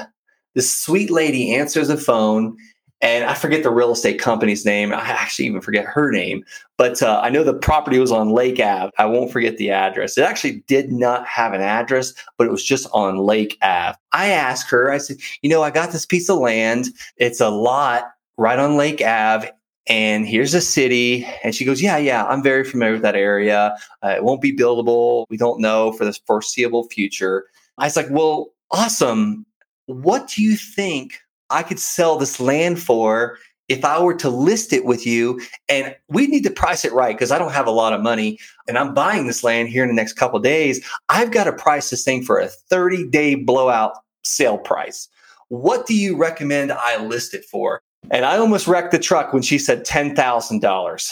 this 0.56 0.76
sweet 0.76 1.08
lady 1.08 1.54
answers 1.54 1.86
the 1.86 1.96
phone 1.96 2.56
and 3.00 3.24
I 3.24 3.34
forget 3.34 3.62
the 3.62 3.70
real 3.70 3.92
estate 3.92 4.20
company's 4.20 4.66
name. 4.66 4.92
I 4.92 4.98
actually 4.98 5.46
even 5.46 5.60
forget 5.60 5.84
her 5.86 6.10
name, 6.10 6.44
but 6.76 7.00
uh, 7.00 7.20
I 7.22 7.30
know 7.30 7.44
the 7.44 7.54
property 7.54 7.98
was 8.00 8.10
on 8.12 8.30
Lake 8.30 8.58
Ave. 8.58 8.90
I 8.98 9.06
won't 9.06 9.32
forget 9.32 9.56
the 9.56 9.70
address. 9.70 10.18
It 10.18 10.22
actually 10.22 10.64
did 10.66 10.90
not 10.90 11.26
have 11.26 11.54
an 11.54 11.62
address, 11.62 12.12
but 12.36 12.46
it 12.46 12.50
was 12.50 12.64
just 12.64 12.88
on 12.92 13.18
Lake 13.18 13.56
Ave. 13.62 13.96
I 14.12 14.30
asked 14.30 14.68
her, 14.70 14.90
I 14.90 14.98
said, 14.98 15.16
you 15.42 15.48
know, 15.48 15.62
I 15.62 15.70
got 15.70 15.92
this 15.92 16.04
piece 16.04 16.28
of 16.28 16.38
land. 16.38 16.88
It's 17.16 17.40
a 17.40 17.50
lot 17.50 18.10
right 18.36 18.58
on 18.58 18.76
Lake 18.76 19.00
Ave. 19.00 19.50
And 19.90 20.24
here's 20.24 20.54
a 20.54 20.60
city. 20.60 21.26
And 21.42 21.52
she 21.52 21.64
goes, 21.64 21.82
Yeah, 21.82 21.96
yeah, 21.96 22.24
I'm 22.24 22.44
very 22.44 22.62
familiar 22.62 22.92
with 22.94 23.02
that 23.02 23.16
area. 23.16 23.76
Uh, 24.04 24.10
it 24.10 24.22
won't 24.22 24.40
be 24.40 24.56
buildable. 24.56 25.26
We 25.28 25.36
don't 25.36 25.60
know 25.60 25.92
for 25.92 26.04
the 26.04 26.12
foreseeable 26.26 26.84
future. 26.84 27.48
I 27.76 27.86
was 27.86 27.96
like, 27.96 28.06
Well, 28.08 28.52
awesome. 28.70 29.44
What 29.86 30.28
do 30.28 30.44
you 30.44 30.54
think 30.56 31.18
I 31.50 31.64
could 31.64 31.80
sell 31.80 32.16
this 32.16 32.38
land 32.38 32.80
for 32.80 33.36
if 33.68 33.84
I 33.84 34.00
were 34.00 34.14
to 34.14 34.30
list 34.30 34.72
it 34.72 34.84
with 34.84 35.04
you? 35.04 35.40
And 35.68 35.96
we 36.08 36.28
need 36.28 36.44
to 36.44 36.50
price 36.50 36.84
it 36.84 36.92
right 36.92 37.16
because 37.16 37.32
I 37.32 37.38
don't 37.38 37.52
have 37.52 37.66
a 37.66 37.72
lot 37.72 37.92
of 37.92 38.00
money 38.00 38.38
and 38.68 38.78
I'm 38.78 38.94
buying 38.94 39.26
this 39.26 39.42
land 39.42 39.70
here 39.70 39.82
in 39.82 39.88
the 39.88 39.94
next 39.94 40.12
couple 40.12 40.38
days. 40.38 40.86
I've 41.08 41.32
got 41.32 41.44
to 41.44 41.52
price 41.52 41.90
this 41.90 42.04
thing 42.04 42.22
for 42.22 42.38
a 42.38 42.46
30 42.46 43.08
day 43.08 43.34
blowout 43.34 43.94
sale 44.22 44.58
price. 44.58 45.08
What 45.48 45.86
do 45.86 45.96
you 45.96 46.16
recommend 46.16 46.70
I 46.70 47.04
list 47.04 47.34
it 47.34 47.44
for? 47.44 47.82
And 48.10 48.24
I 48.24 48.38
almost 48.38 48.66
wrecked 48.66 48.92
the 48.92 48.98
truck 48.98 49.32
when 49.32 49.42
she 49.42 49.58
said 49.58 49.84
$10,000. 49.84 51.10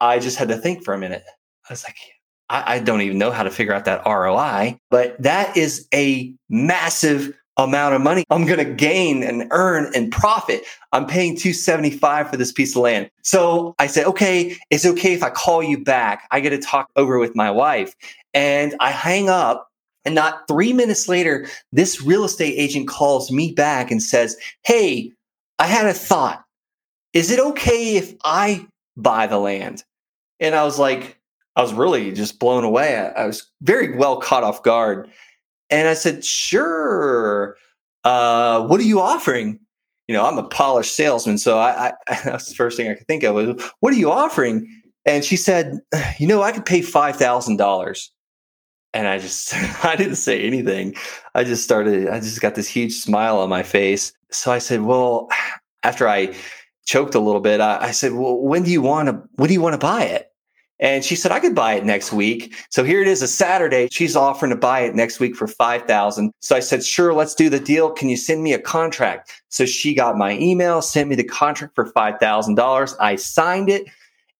I 0.00 0.18
just 0.18 0.36
had 0.36 0.48
to 0.48 0.56
think 0.56 0.84
for 0.84 0.94
a 0.94 0.98
minute. 0.98 1.24
I 1.68 1.72
was 1.72 1.84
like, 1.84 1.96
I, 2.48 2.76
I, 2.76 2.78
don't 2.78 3.02
even 3.02 3.18
know 3.18 3.30
how 3.30 3.42
to 3.42 3.50
figure 3.50 3.74
out 3.74 3.84
that 3.84 4.06
ROI, 4.06 4.78
but 4.90 5.20
that 5.20 5.56
is 5.56 5.86
a 5.92 6.32
massive 6.48 7.36
amount 7.58 7.94
of 7.94 8.00
money 8.00 8.24
I'm 8.30 8.46
going 8.46 8.64
to 8.64 8.72
gain 8.72 9.22
and 9.22 9.48
earn 9.50 9.90
and 9.94 10.12
profit. 10.12 10.62
I'm 10.92 11.06
paying 11.06 11.36
275 11.36 12.30
for 12.30 12.36
this 12.36 12.52
piece 12.52 12.76
of 12.76 12.82
land. 12.82 13.10
So 13.22 13.74
I 13.78 13.88
said, 13.88 14.06
okay, 14.06 14.56
it's 14.70 14.86
okay 14.86 15.12
if 15.12 15.22
I 15.22 15.30
call 15.30 15.62
you 15.62 15.82
back. 15.82 16.26
I 16.30 16.40
get 16.40 16.50
to 16.50 16.58
talk 16.58 16.88
over 16.96 17.18
with 17.18 17.34
my 17.34 17.50
wife 17.50 17.94
and 18.32 18.76
I 18.80 18.92
hang 18.92 19.28
up 19.28 19.68
and 20.04 20.14
not 20.14 20.46
three 20.48 20.72
minutes 20.72 21.08
later, 21.08 21.46
this 21.72 22.00
real 22.00 22.24
estate 22.24 22.54
agent 22.56 22.88
calls 22.88 23.30
me 23.30 23.52
back 23.52 23.90
and 23.90 24.02
says, 24.02 24.36
Hey, 24.64 25.12
I 25.58 25.66
had 25.66 25.86
a 25.86 25.94
thought. 25.94 26.44
Is 27.12 27.30
it 27.30 27.40
okay 27.40 27.96
if 27.96 28.14
I 28.24 28.66
buy 28.96 29.26
the 29.26 29.38
land? 29.38 29.84
And 30.40 30.54
I 30.54 30.64
was 30.64 30.78
like, 30.78 31.18
I 31.56 31.62
was 31.62 31.72
really 31.72 32.12
just 32.12 32.38
blown 32.38 32.64
away. 32.64 32.96
I, 32.96 33.22
I 33.22 33.26
was 33.26 33.50
very 33.62 33.96
well 33.96 34.20
caught 34.20 34.44
off 34.44 34.62
guard. 34.62 35.10
And 35.70 35.88
I 35.88 35.94
said, 35.94 36.24
Sure. 36.24 37.56
Uh, 38.04 38.64
what 38.66 38.80
are 38.80 38.84
you 38.84 39.00
offering? 39.00 39.58
You 40.06 40.14
know, 40.14 40.24
I'm 40.24 40.38
a 40.38 40.44
polished 40.44 40.94
salesman. 40.94 41.36
So 41.38 41.58
I, 41.58 41.88
I 41.88 42.20
that's 42.24 42.48
the 42.48 42.54
first 42.54 42.76
thing 42.76 42.88
I 42.88 42.94
could 42.94 43.06
think 43.08 43.24
of 43.24 43.34
was, 43.34 43.70
What 43.80 43.92
are 43.92 43.98
you 43.98 44.10
offering? 44.10 44.68
And 45.04 45.24
she 45.24 45.36
said, 45.36 45.80
You 46.18 46.26
know, 46.26 46.42
I 46.42 46.52
could 46.52 46.66
pay 46.66 46.80
$5,000. 46.80 48.08
And 48.94 49.06
I 49.06 49.18
just, 49.18 49.54
I 49.84 49.96
didn't 49.96 50.16
say 50.16 50.42
anything. 50.42 50.94
I 51.34 51.44
just 51.44 51.64
started, 51.64 52.08
I 52.08 52.20
just 52.20 52.40
got 52.40 52.54
this 52.54 52.68
huge 52.68 52.94
smile 52.94 53.38
on 53.38 53.48
my 53.48 53.62
face. 53.62 54.12
So 54.30 54.52
I 54.52 54.58
said, 54.58 54.82
Well, 54.82 55.28
after 55.82 56.08
I 56.08 56.34
choked 56.84 57.14
a 57.14 57.20
little 57.20 57.40
bit, 57.40 57.60
I, 57.60 57.86
I 57.86 57.90
said, 57.90 58.12
Well, 58.12 58.38
when 58.38 58.62
do 58.62 58.70
you 58.70 58.82
want 58.82 59.08
to, 59.08 59.22
when 59.36 59.48
do 59.48 59.54
you 59.54 59.60
want 59.60 59.74
to 59.74 59.78
buy 59.78 60.04
it? 60.04 60.28
And 60.80 61.04
she 61.04 61.16
said, 61.16 61.32
I 61.32 61.40
could 61.40 61.54
buy 61.54 61.74
it 61.74 61.84
next 61.84 62.12
week. 62.12 62.54
So 62.70 62.84
here 62.84 63.02
it 63.02 63.08
is, 63.08 63.20
a 63.20 63.28
Saturday. 63.28 63.88
She's 63.90 64.14
offering 64.14 64.50
to 64.50 64.56
buy 64.56 64.80
it 64.80 64.94
next 64.94 65.18
week 65.18 65.34
for 65.34 65.48
5000 65.48 66.32
So 66.40 66.54
I 66.54 66.60
said, 66.60 66.84
sure, 66.84 67.12
let's 67.12 67.34
do 67.34 67.48
the 67.48 67.58
deal. 67.58 67.90
Can 67.90 68.08
you 68.08 68.16
send 68.16 68.44
me 68.44 68.52
a 68.52 68.60
contract? 68.60 69.32
So 69.48 69.66
she 69.66 69.92
got 69.92 70.16
my 70.16 70.38
email, 70.38 70.80
sent 70.80 71.08
me 71.08 71.16
the 71.16 71.24
contract 71.24 71.74
for 71.74 71.90
$5,000. 71.90 72.96
I 73.00 73.16
signed 73.16 73.68
it 73.68 73.86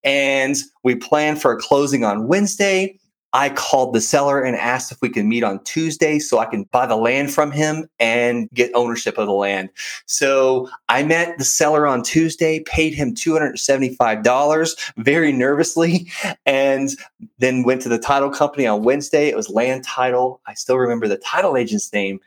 and 0.04 0.56
we 0.84 0.94
planned 0.94 1.42
for 1.42 1.52
a 1.52 1.58
closing 1.58 2.04
on 2.04 2.28
Wednesday. 2.28 2.98
I 3.32 3.50
called 3.50 3.94
the 3.94 4.00
seller 4.00 4.42
and 4.42 4.56
asked 4.56 4.90
if 4.90 4.98
we 5.02 5.10
could 5.10 5.26
meet 5.26 5.44
on 5.44 5.62
Tuesday 5.64 6.18
so 6.18 6.38
I 6.38 6.46
can 6.46 6.64
buy 6.64 6.86
the 6.86 6.96
land 6.96 7.32
from 7.32 7.50
him 7.50 7.88
and 7.98 8.48
get 8.54 8.70
ownership 8.74 9.18
of 9.18 9.26
the 9.26 9.32
land. 9.32 9.68
So 10.06 10.70
I 10.88 11.02
met 11.02 11.36
the 11.36 11.44
seller 11.44 11.86
on 11.86 12.02
Tuesday, 12.02 12.60
paid 12.60 12.94
him 12.94 13.14
$275 13.14 14.92
very 14.96 15.32
nervously, 15.32 16.10
and 16.46 16.90
then 17.38 17.64
went 17.64 17.82
to 17.82 17.90
the 17.90 17.98
title 17.98 18.30
company 18.30 18.66
on 18.66 18.82
Wednesday. 18.82 19.28
It 19.28 19.36
was 19.36 19.50
land 19.50 19.84
title. 19.84 20.40
I 20.46 20.54
still 20.54 20.78
remember 20.78 21.06
the 21.06 21.18
title 21.18 21.56
agent's 21.56 21.92
name 21.92 22.20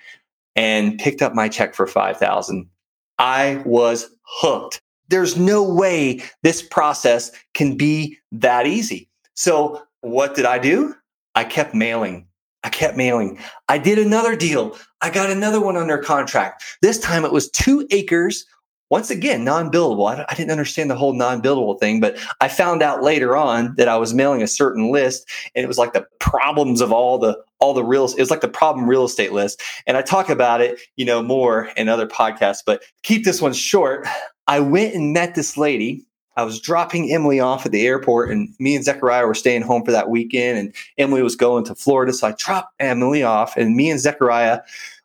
and 0.56 1.00
picked 1.00 1.22
up 1.22 1.34
my 1.34 1.50
check 1.50 1.74
for 1.74 1.88
5000 1.88 2.70
I 3.18 3.62
was 3.66 4.10
hooked. 4.24 4.82
There's 5.10 5.38
no 5.38 5.62
way 5.64 6.24
this 6.42 6.62
process 6.62 7.32
can 7.54 7.76
be 7.76 8.18
that 8.32 8.66
easy. 8.66 9.10
So 9.36 9.82
what 10.02 10.36
did 10.36 10.46
I 10.46 10.60
do? 10.60 10.96
I 11.36 11.44
kept 11.44 11.74
mailing. 11.74 12.28
I 12.64 12.70
kept 12.70 12.98
mailing. 12.98 13.40
I 13.70 13.78
did 13.78 13.98
another 13.98 14.36
deal. 14.36 14.78
I 15.02 15.10
got 15.10 15.32
another 15.32 15.60
one 15.60 15.78
under 15.78 15.98
contract. 15.98 16.64
This 16.82 17.00
time 17.00 17.26
it 17.26 17.32
was 17.32 17.50
two 17.50 17.88
acres. 17.92 18.46
Once 18.92 19.10
again, 19.10 19.46
non 19.46 19.72
buildable. 19.72 20.14
I, 20.14 20.26
I, 20.28 20.36
didn't 20.36 20.52
understand 20.52 20.90
the 20.92 20.96
whole 20.96 21.14
non 21.14 21.42
buildable 21.42 21.80
thing, 21.80 22.02
but 22.02 22.18
I 22.42 22.50
found 22.50 22.84
out 22.84 23.02
later 23.02 23.38
on 23.38 23.74
that 23.78 23.88
I 23.88 23.96
was 23.96 24.14
mailing 24.14 24.44
a 24.44 24.48
certain 24.48 24.92
list 24.92 25.30
and 25.56 25.64
it 25.64 25.68
was 25.68 25.78
like 25.78 25.94
the 25.94 26.06
problems 26.20 26.82
of 26.82 26.92
all 26.92 27.18
the, 27.18 27.42
all 27.60 27.74
the 27.74 27.86
real, 27.86 28.06
it 28.06 28.20
was 28.20 28.30
like 28.30 28.42
the 28.42 28.50
problem 28.50 28.90
real 28.90 29.06
estate 29.06 29.32
list. 29.32 29.62
And 29.88 29.96
I 29.96 30.02
talk 30.02 30.30
about 30.30 30.60
it, 30.60 30.78
you 30.98 31.06
know, 31.06 31.24
more 31.24 31.70
in 31.78 31.88
other 31.88 32.06
podcasts, 32.06 32.64
but 32.66 32.84
keep 33.04 33.24
this 33.24 33.42
one 33.42 33.54
short. 33.54 34.06
I 34.48 34.60
went 34.60 34.94
and 34.94 35.14
met 35.14 35.36
this 35.36 35.56
lady 35.56 36.06
I 36.38 36.44
was 36.44 36.60
dropping 36.60 37.12
Emily 37.12 37.40
off 37.40 37.66
at 37.66 37.72
the 37.72 37.86
airport, 37.86 38.32
and 38.32 38.54
me 38.60 38.76
and 38.76 38.86
Zechariah 38.86 39.28
were 39.28 39.34
staying 39.34 39.64
home 39.64 39.84
for 39.84 39.92
that 39.92 40.10
weekend. 40.10 40.58
And 40.58 40.76
Emily 40.98 41.22
was 41.22 41.36
going 41.36 41.66
to 41.66 41.76
Florida, 41.76 42.14
so 42.14 42.28
I 42.28 42.36
dropped 42.38 42.74
Emily 42.80 43.24
off, 43.24 43.58
and 43.58 43.76
me 43.76 43.90
and 43.90 44.00
Zechariah 44.00 44.62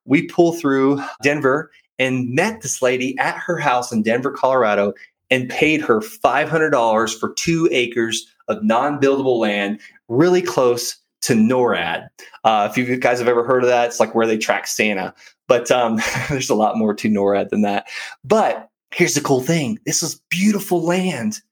we 0.07 0.27
pull 0.27 0.53
through 0.53 1.03
Denver 1.23 1.71
and 1.99 2.31
met 2.31 2.63
this 2.63 2.81
lady 2.81 3.19
at 3.19 3.37
her 3.37 3.59
house 3.59 3.93
in 3.93 4.03
Denver, 4.03 4.31
Colorado, 4.31 4.93
and 5.31 5.51
paid 5.51 5.81
her 5.81 6.01
five 6.01 6.49
hundred 6.49 6.71
dollars 6.71 7.13
for 7.15 7.33
two 7.35 7.69
acres 7.73 8.27
of 8.49 8.63
non-buildable 8.63 9.39
land, 9.39 9.81
really 10.09 10.43
close 10.43 10.97
to 11.23 11.35
NORAD. 11.35 12.07
Uh, 12.45 12.69
if 12.71 12.79
you 12.79 12.97
guys 12.97 13.19
have 13.19 13.27
ever 13.27 13.43
heard 13.43 13.65
of 13.65 13.69
that, 13.69 13.87
it's 13.87 13.99
like 13.99 14.15
where 14.15 14.27
they 14.27 14.39
track 14.39 14.69
Santa. 14.69 15.13
But 15.49 15.71
um, 15.71 15.99
there's 16.29 16.51
a 16.51 16.55
lot 16.55 16.77
more 16.77 16.95
to 16.95 17.09
NORAD 17.09 17.49
than 17.49 17.63
that. 17.63 17.89
But 18.25 18.71
here's 18.97 19.15
the 19.15 19.21
cool 19.21 19.43
thing. 19.43 19.79
This 19.85 20.03
is 20.03 20.21
beautiful 20.31 20.83
land. 20.83 21.43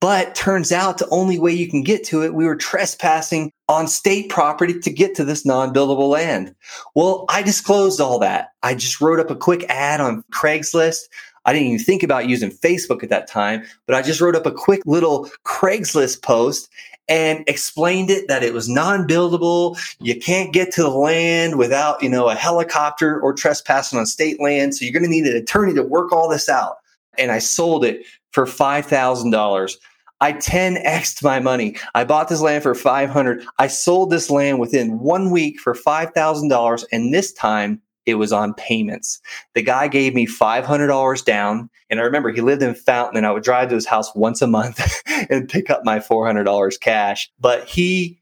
But 0.00 0.34
turns 0.34 0.70
out 0.72 0.98
the 0.98 1.08
only 1.10 1.38
way 1.38 1.52
you 1.52 1.68
can 1.68 1.82
get 1.82 2.04
to 2.04 2.22
it 2.22 2.34
we 2.34 2.44
were 2.44 2.56
trespassing 2.56 3.52
on 3.68 3.86
state 3.86 4.28
property 4.28 4.78
to 4.80 4.90
get 4.90 5.14
to 5.16 5.24
this 5.24 5.44
non-buildable 5.44 6.08
land. 6.08 6.54
Well 6.94 7.24
i 7.28 7.42
disclosed 7.42 8.00
all 8.00 8.18
that. 8.20 8.52
I 8.62 8.74
just 8.74 9.00
wrote 9.00 9.20
up 9.20 9.30
a 9.30 9.36
quick 9.36 9.64
ad 9.68 10.00
on 10.00 10.24
craigslist. 10.32 11.02
I 11.44 11.52
didn't 11.52 11.68
even 11.68 11.84
think 11.84 12.04
about 12.04 12.28
using 12.28 12.50
Facebook 12.50 13.02
at 13.02 13.10
that 13.10 13.26
time, 13.26 13.64
but 13.86 13.96
I 13.96 14.02
just 14.02 14.20
wrote 14.20 14.36
up 14.36 14.46
a 14.46 14.52
quick 14.52 14.82
little 14.86 15.28
Craigslist 15.44 16.22
post 16.22 16.68
and 17.08 17.42
explained 17.48 18.10
it 18.10 18.28
that 18.28 18.44
it 18.44 18.54
was 18.54 18.68
non-buildable. 18.68 19.76
You 19.98 20.20
can't 20.20 20.52
get 20.52 20.72
to 20.74 20.82
the 20.82 20.88
land 20.88 21.58
without, 21.58 22.00
you 22.00 22.08
know, 22.08 22.28
a 22.28 22.36
helicopter 22.36 23.20
or 23.20 23.32
trespassing 23.32 23.98
on 23.98 24.06
state 24.06 24.40
land. 24.40 24.76
So 24.76 24.84
you're 24.84 24.92
going 24.92 25.02
to 25.02 25.08
need 25.08 25.26
an 25.26 25.36
attorney 25.36 25.74
to 25.74 25.82
work 25.82 26.12
all 26.12 26.28
this 26.28 26.48
out 26.48 26.76
and 27.18 27.30
I 27.30 27.38
sold 27.38 27.84
it 27.84 28.04
for 28.32 28.46
$5,000. 28.46 29.76
I 30.20 30.32
10xed 30.32 31.22
my 31.24 31.40
money. 31.40 31.76
I 31.94 32.04
bought 32.04 32.28
this 32.28 32.40
land 32.40 32.62
for 32.62 32.74
500. 32.74 33.44
I 33.58 33.66
sold 33.66 34.10
this 34.10 34.30
land 34.30 34.60
within 34.60 35.00
1 35.00 35.30
week 35.30 35.58
for 35.58 35.74
$5,000 35.74 36.84
and 36.92 37.12
this 37.12 37.32
time 37.32 37.82
it 38.06 38.14
was 38.14 38.32
on 38.32 38.54
payments. 38.54 39.20
The 39.54 39.62
guy 39.62 39.88
gave 39.88 40.14
me 40.14 40.26
$500 40.26 41.24
down 41.24 41.68
and 41.90 42.00
I 42.00 42.04
remember 42.04 42.30
he 42.30 42.40
lived 42.40 42.62
in 42.62 42.74
Fountain 42.74 43.16
and 43.16 43.26
I 43.26 43.32
would 43.32 43.42
drive 43.42 43.68
to 43.70 43.74
his 43.74 43.86
house 43.86 44.14
once 44.14 44.40
a 44.42 44.46
month 44.46 44.80
and 45.28 45.48
pick 45.48 45.70
up 45.70 45.84
my 45.84 45.98
$400 45.98 46.80
cash. 46.80 47.30
But 47.40 47.64
he 47.64 48.21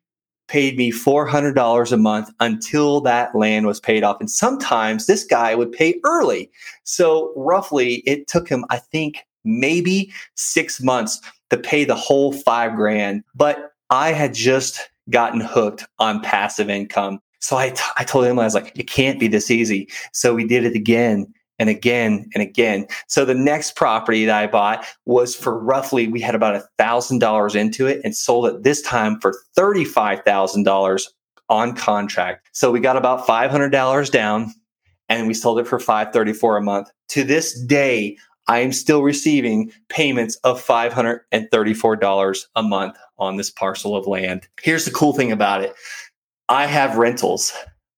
paid 0.50 0.76
me 0.76 0.90
$400 0.90 1.92
a 1.92 1.96
month 1.96 2.28
until 2.40 3.00
that 3.02 3.34
land 3.36 3.66
was 3.66 3.78
paid 3.78 4.02
off. 4.02 4.18
And 4.18 4.28
sometimes 4.28 5.06
this 5.06 5.24
guy 5.24 5.54
would 5.54 5.70
pay 5.70 6.00
early. 6.04 6.50
So 6.82 7.32
roughly 7.36 7.96
it 8.06 8.26
took 8.26 8.48
him, 8.48 8.64
I 8.68 8.78
think, 8.78 9.24
maybe 9.44 10.12
six 10.34 10.82
months 10.82 11.20
to 11.50 11.56
pay 11.56 11.84
the 11.84 11.94
whole 11.94 12.32
five 12.32 12.74
grand. 12.74 13.22
But 13.34 13.72
I 13.90 14.10
had 14.12 14.34
just 14.34 14.90
gotten 15.08 15.40
hooked 15.40 15.86
on 16.00 16.20
passive 16.20 16.68
income. 16.68 17.20
So 17.38 17.56
I, 17.56 17.70
t- 17.70 17.82
I 17.96 18.02
told 18.02 18.26
him, 18.26 18.38
I 18.40 18.44
was 18.44 18.54
like, 18.54 18.72
it 18.76 18.88
can't 18.88 19.20
be 19.20 19.28
this 19.28 19.50
easy. 19.52 19.88
So 20.12 20.34
we 20.34 20.44
did 20.44 20.64
it 20.64 20.74
again 20.74 21.32
and 21.60 21.68
again 21.68 22.28
and 22.34 22.42
again. 22.42 22.88
So 23.06 23.24
the 23.24 23.34
next 23.34 23.76
property 23.76 24.24
that 24.24 24.36
I 24.36 24.46
bought 24.48 24.84
was 25.04 25.36
for 25.36 25.56
roughly, 25.56 26.08
we 26.08 26.20
had 26.20 26.34
about 26.34 26.56
a 26.56 26.64
thousand 26.78 27.20
dollars 27.20 27.54
into 27.54 27.86
it 27.86 28.00
and 28.02 28.16
sold 28.16 28.46
it 28.46 28.64
this 28.64 28.82
time 28.82 29.20
for 29.20 29.36
$35,000 29.56 31.06
on 31.50 31.76
contract. 31.76 32.48
So 32.52 32.72
we 32.72 32.80
got 32.80 32.96
about 32.96 33.26
$500 33.26 34.10
down 34.10 34.52
and 35.08 35.28
we 35.28 35.34
sold 35.34 35.60
it 35.60 35.68
for 35.68 35.78
534 35.78 36.56
a 36.56 36.62
month. 36.62 36.90
To 37.10 37.24
this 37.24 37.60
day, 37.60 38.16
I 38.48 38.60
am 38.60 38.72
still 38.72 39.02
receiving 39.02 39.70
payments 39.90 40.36
of 40.36 40.64
$534 40.64 42.44
a 42.56 42.62
month 42.62 42.96
on 43.18 43.36
this 43.36 43.50
parcel 43.50 43.94
of 43.94 44.06
land. 44.06 44.48
Here's 44.62 44.86
the 44.86 44.90
cool 44.90 45.12
thing 45.12 45.30
about 45.30 45.62
it. 45.62 45.74
I 46.48 46.66
have 46.66 46.96
rentals. 46.96 47.52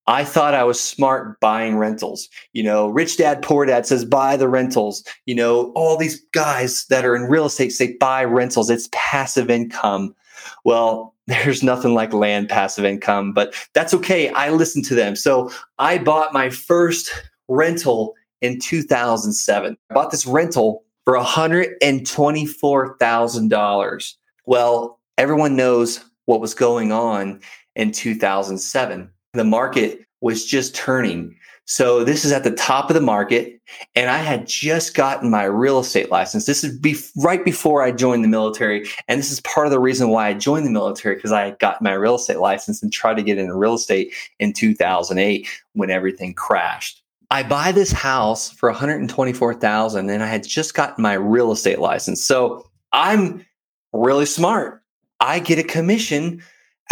I 0.06 0.24
thought 0.24 0.54
I 0.54 0.64
was 0.64 0.80
smart 0.80 1.38
buying 1.40 1.76
rentals. 1.76 2.28
You 2.52 2.64
know, 2.64 2.88
rich 2.88 3.18
dad, 3.18 3.42
poor 3.42 3.66
dad 3.66 3.86
says 3.86 4.04
buy 4.04 4.36
the 4.36 4.48
rentals. 4.48 5.04
You 5.26 5.36
know, 5.36 5.72
all 5.74 5.96
these 5.96 6.20
guys 6.32 6.86
that 6.86 7.04
are 7.04 7.14
in 7.14 7.22
real 7.22 7.46
estate 7.46 7.70
say 7.70 7.96
buy 7.98 8.24
rentals. 8.24 8.68
It's 8.68 8.88
passive 8.92 9.48
income. 9.50 10.16
Well, 10.64 11.14
there's 11.28 11.62
nothing 11.62 11.94
like 11.94 12.12
land 12.12 12.48
passive 12.48 12.84
income, 12.84 13.32
but 13.32 13.54
that's 13.74 13.94
okay. 13.94 14.30
I 14.30 14.50
listened 14.50 14.84
to 14.86 14.96
them. 14.96 15.14
So 15.14 15.52
I 15.78 15.98
bought 15.98 16.32
my 16.32 16.50
first 16.50 17.12
rental 17.48 18.14
in 18.40 18.58
2007. 18.58 19.76
I 19.90 19.94
bought 19.94 20.10
this 20.10 20.26
rental 20.26 20.82
for 21.04 21.14
$124,000. 21.14 24.14
Well, 24.46 24.98
everyone 25.16 25.54
knows 25.54 26.04
what 26.24 26.40
was 26.40 26.54
going 26.54 26.90
on 26.90 27.38
in 27.76 27.92
2007 27.92 29.08
the 29.32 29.44
market 29.44 30.00
was 30.20 30.44
just 30.44 30.74
turning. 30.74 31.34
So 31.64 32.04
this 32.04 32.24
is 32.24 32.32
at 32.32 32.44
the 32.44 32.50
top 32.50 32.90
of 32.90 32.94
the 32.94 33.00
market. 33.00 33.60
And 33.94 34.10
I 34.10 34.18
had 34.18 34.46
just 34.46 34.94
gotten 34.94 35.30
my 35.30 35.44
real 35.44 35.78
estate 35.78 36.10
license. 36.10 36.44
This 36.44 36.64
is 36.64 36.76
be- 36.78 36.96
right 37.16 37.44
before 37.44 37.82
I 37.82 37.92
joined 37.92 38.24
the 38.24 38.28
military. 38.28 38.88
And 39.08 39.18
this 39.18 39.30
is 39.30 39.40
part 39.40 39.66
of 39.66 39.70
the 39.70 39.78
reason 39.80 40.08
why 40.08 40.28
I 40.28 40.34
joined 40.34 40.66
the 40.66 40.70
military 40.70 41.14
because 41.14 41.32
I 41.32 41.52
got 41.52 41.80
my 41.80 41.92
real 41.92 42.16
estate 42.16 42.38
license 42.38 42.82
and 42.82 42.92
tried 42.92 43.16
to 43.16 43.22
get 43.22 43.38
into 43.38 43.54
real 43.54 43.74
estate 43.74 44.12
in 44.38 44.52
2008 44.52 45.48
when 45.72 45.90
everything 45.90 46.34
crashed. 46.34 47.02
I 47.30 47.42
buy 47.42 47.72
this 47.72 47.92
house 47.92 48.50
for 48.50 48.68
124,000 48.68 50.10
and 50.10 50.22
I 50.22 50.26
had 50.26 50.46
just 50.46 50.74
gotten 50.74 51.00
my 51.00 51.14
real 51.14 51.52
estate 51.52 51.78
license. 51.78 52.22
So 52.22 52.68
I'm 52.92 53.46
really 53.94 54.26
smart. 54.26 54.82
I 55.20 55.38
get 55.38 55.58
a 55.58 55.62
commission 55.62 56.42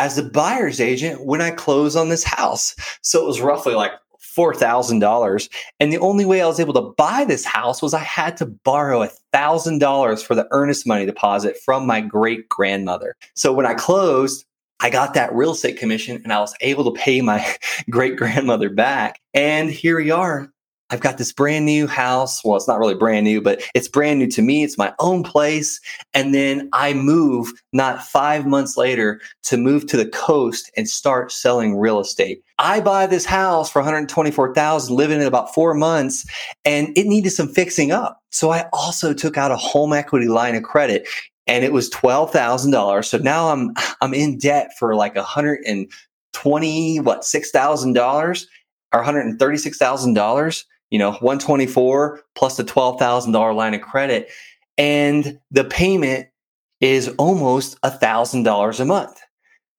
as 0.01 0.17
a 0.17 0.23
buyer's 0.23 0.81
agent 0.81 1.27
when 1.27 1.43
I 1.43 1.51
close 1.51 1.95
on 1.95 2.09
this 2.09 2.25
house. 2.25 2.75
So 3.03 3.23
it 3.23 3.27
was 3.27 3.43
roughly 3.43 3.75
like 3.75 3.93
$4,000. 4.19 5.51
And 5.79 5.93
the 5.93 5.99
only 5.99 6.25
way 6.25 6.41
I 6.41 6.47
was 6.47 6.59
able 6.59 6.73
to 6.73 6.95
buy 6.97 7.27
this 7.27 7.45
house 7.45 7.83
was 7.83 7.93
I 7.93 7.99
had 7.99 8.39
to 8.39 8.47
borrow 8.47 9.07
$1,000 9.35 10.25
for 10.25 10.35
the 10.35 10.49
earnest 10.53 10.87
money 10.87 11.05
deposit 11.05 11.59
from 11.63 11.87
my 11.87 12.01
great 12.01 12.49
grandmother. 12.49 13.15
So 13.35 13.53
when 13.53 13.67
I 13.67 13.75
closed, 13.75 14.47
I 14.81 14.89
got 14.89 15.13
that 15.13 15.35
real 15.35 15.53
estate 15.53 15.79
commission 15.79 16.23
and 16.25 16.33
I 16.33 16.41
was 16.41 16.55
able 16.63 16.91
to 16.91 16.99
pay 16.99 17.21
my 17.21 17.47
great 17.91 18.17
grandmother 18.17 18.71
back. 18.71 19.21
And 19.35 19.71
here 19.71 19.99
we 19.99 20.11
are. 20.11 20.51
I've 20.91 21.01
got 21.01 21.19
this 21.19 21.33
brand 21.33 21.65
new 21.65 21.87
house. 21.87 22.45
Well, 22.45 22.57
it's 22.57 22.67
not 22.67 22.79
really 22.79 22.95
brand 22.95 23.25
new, 23.25 23.41
but 23.41 23.63
it's 23.75 23.89
brand 23.89 24.19
new 24.19 24.27
to 24.29 24.43
me. 24.43 24.65
It's 24.65 24.77
my 24.77 24.93
own 24.99 25.23
place. 25.23 25.81
And 26.15 26.35
then 26.35 26.69
I 26.73 26.93
move 26.95 27.53
not 27.73 28.03
five 28.05 28.47
months 28.47 28.77
later 28.77 29.21
to 29.45 29.57
move 29.57 29.87
to 29.87 29.97
the 29.97 30.09
coast 30.09 30.71
and 30.77 30.89
start 30.89 31.31
selling 31.31 31.77
real 31.77 32.01
estate. 32.01 32.43
I 32.59 32.81
buy 32.81 33.07
this 33.07 33.25
house 33.25 33.71
for 33.71 33.81
124,000, 33.81 34.95
living 34.95 35.17
in 35.17 35.23
it 35.23 35.27
about 35.27 35.55
four 35.55 35.75
months, 35.75 36.29
and 36.65 36.89
it 36.97 37.07
needed 37.07 37.31
some 37.31 37.49
fixing 37.49 37.93
up. 37.93 38.21
So 38.31 38.51
I 38.51 38.69
also 38.73 39.15
took 39.15 39.39
out 39.39 39.53
a 39.53 39.57
home 39.57 39.93
equity 39.93 40.29
line 40.29 40.55
of 40.57 40.63
credit 40.63 41.09
and 41.47 41.65
it 41.65 41.73
was 41.73 41.91
$12,000. 41.91 43.05
So 43.05 43.19
now 43.19 43.49
I'm, 43.49 43.73
I'm 44.01 44.15
in 44.15 44.39
debt 44.39 44.71
for 44.79 44.95
like 44.95 45.17
120, 45.17 47.01
what, 47.01 47.21
$6,000 47.23 48.47
or 48.93 49.05
$136,000 49.05 50.65
you 50.91 50.99
know, 50.99 51.13
one 51.15 51.39
twenty 51.39 51.67
four 51.67 52.23
plus 52.35 52.57
the 52.57 52.65
twelve 52.65 52.99
thousand 52.99 53.33
dollar 53.33 53.53
line 53.53 53.75
of 53.75 53.81
credit, 53.81 54.29
and 54.77 55.39
the 55.51 55.65
payment 55.65 56.29
is 56.81 57.09
almost 57.19 57.79
a 57.83 57.91
thousand 57.91 58.45
dollars 58.45 58.81
a 58.81 58.85
month 58.85 59.21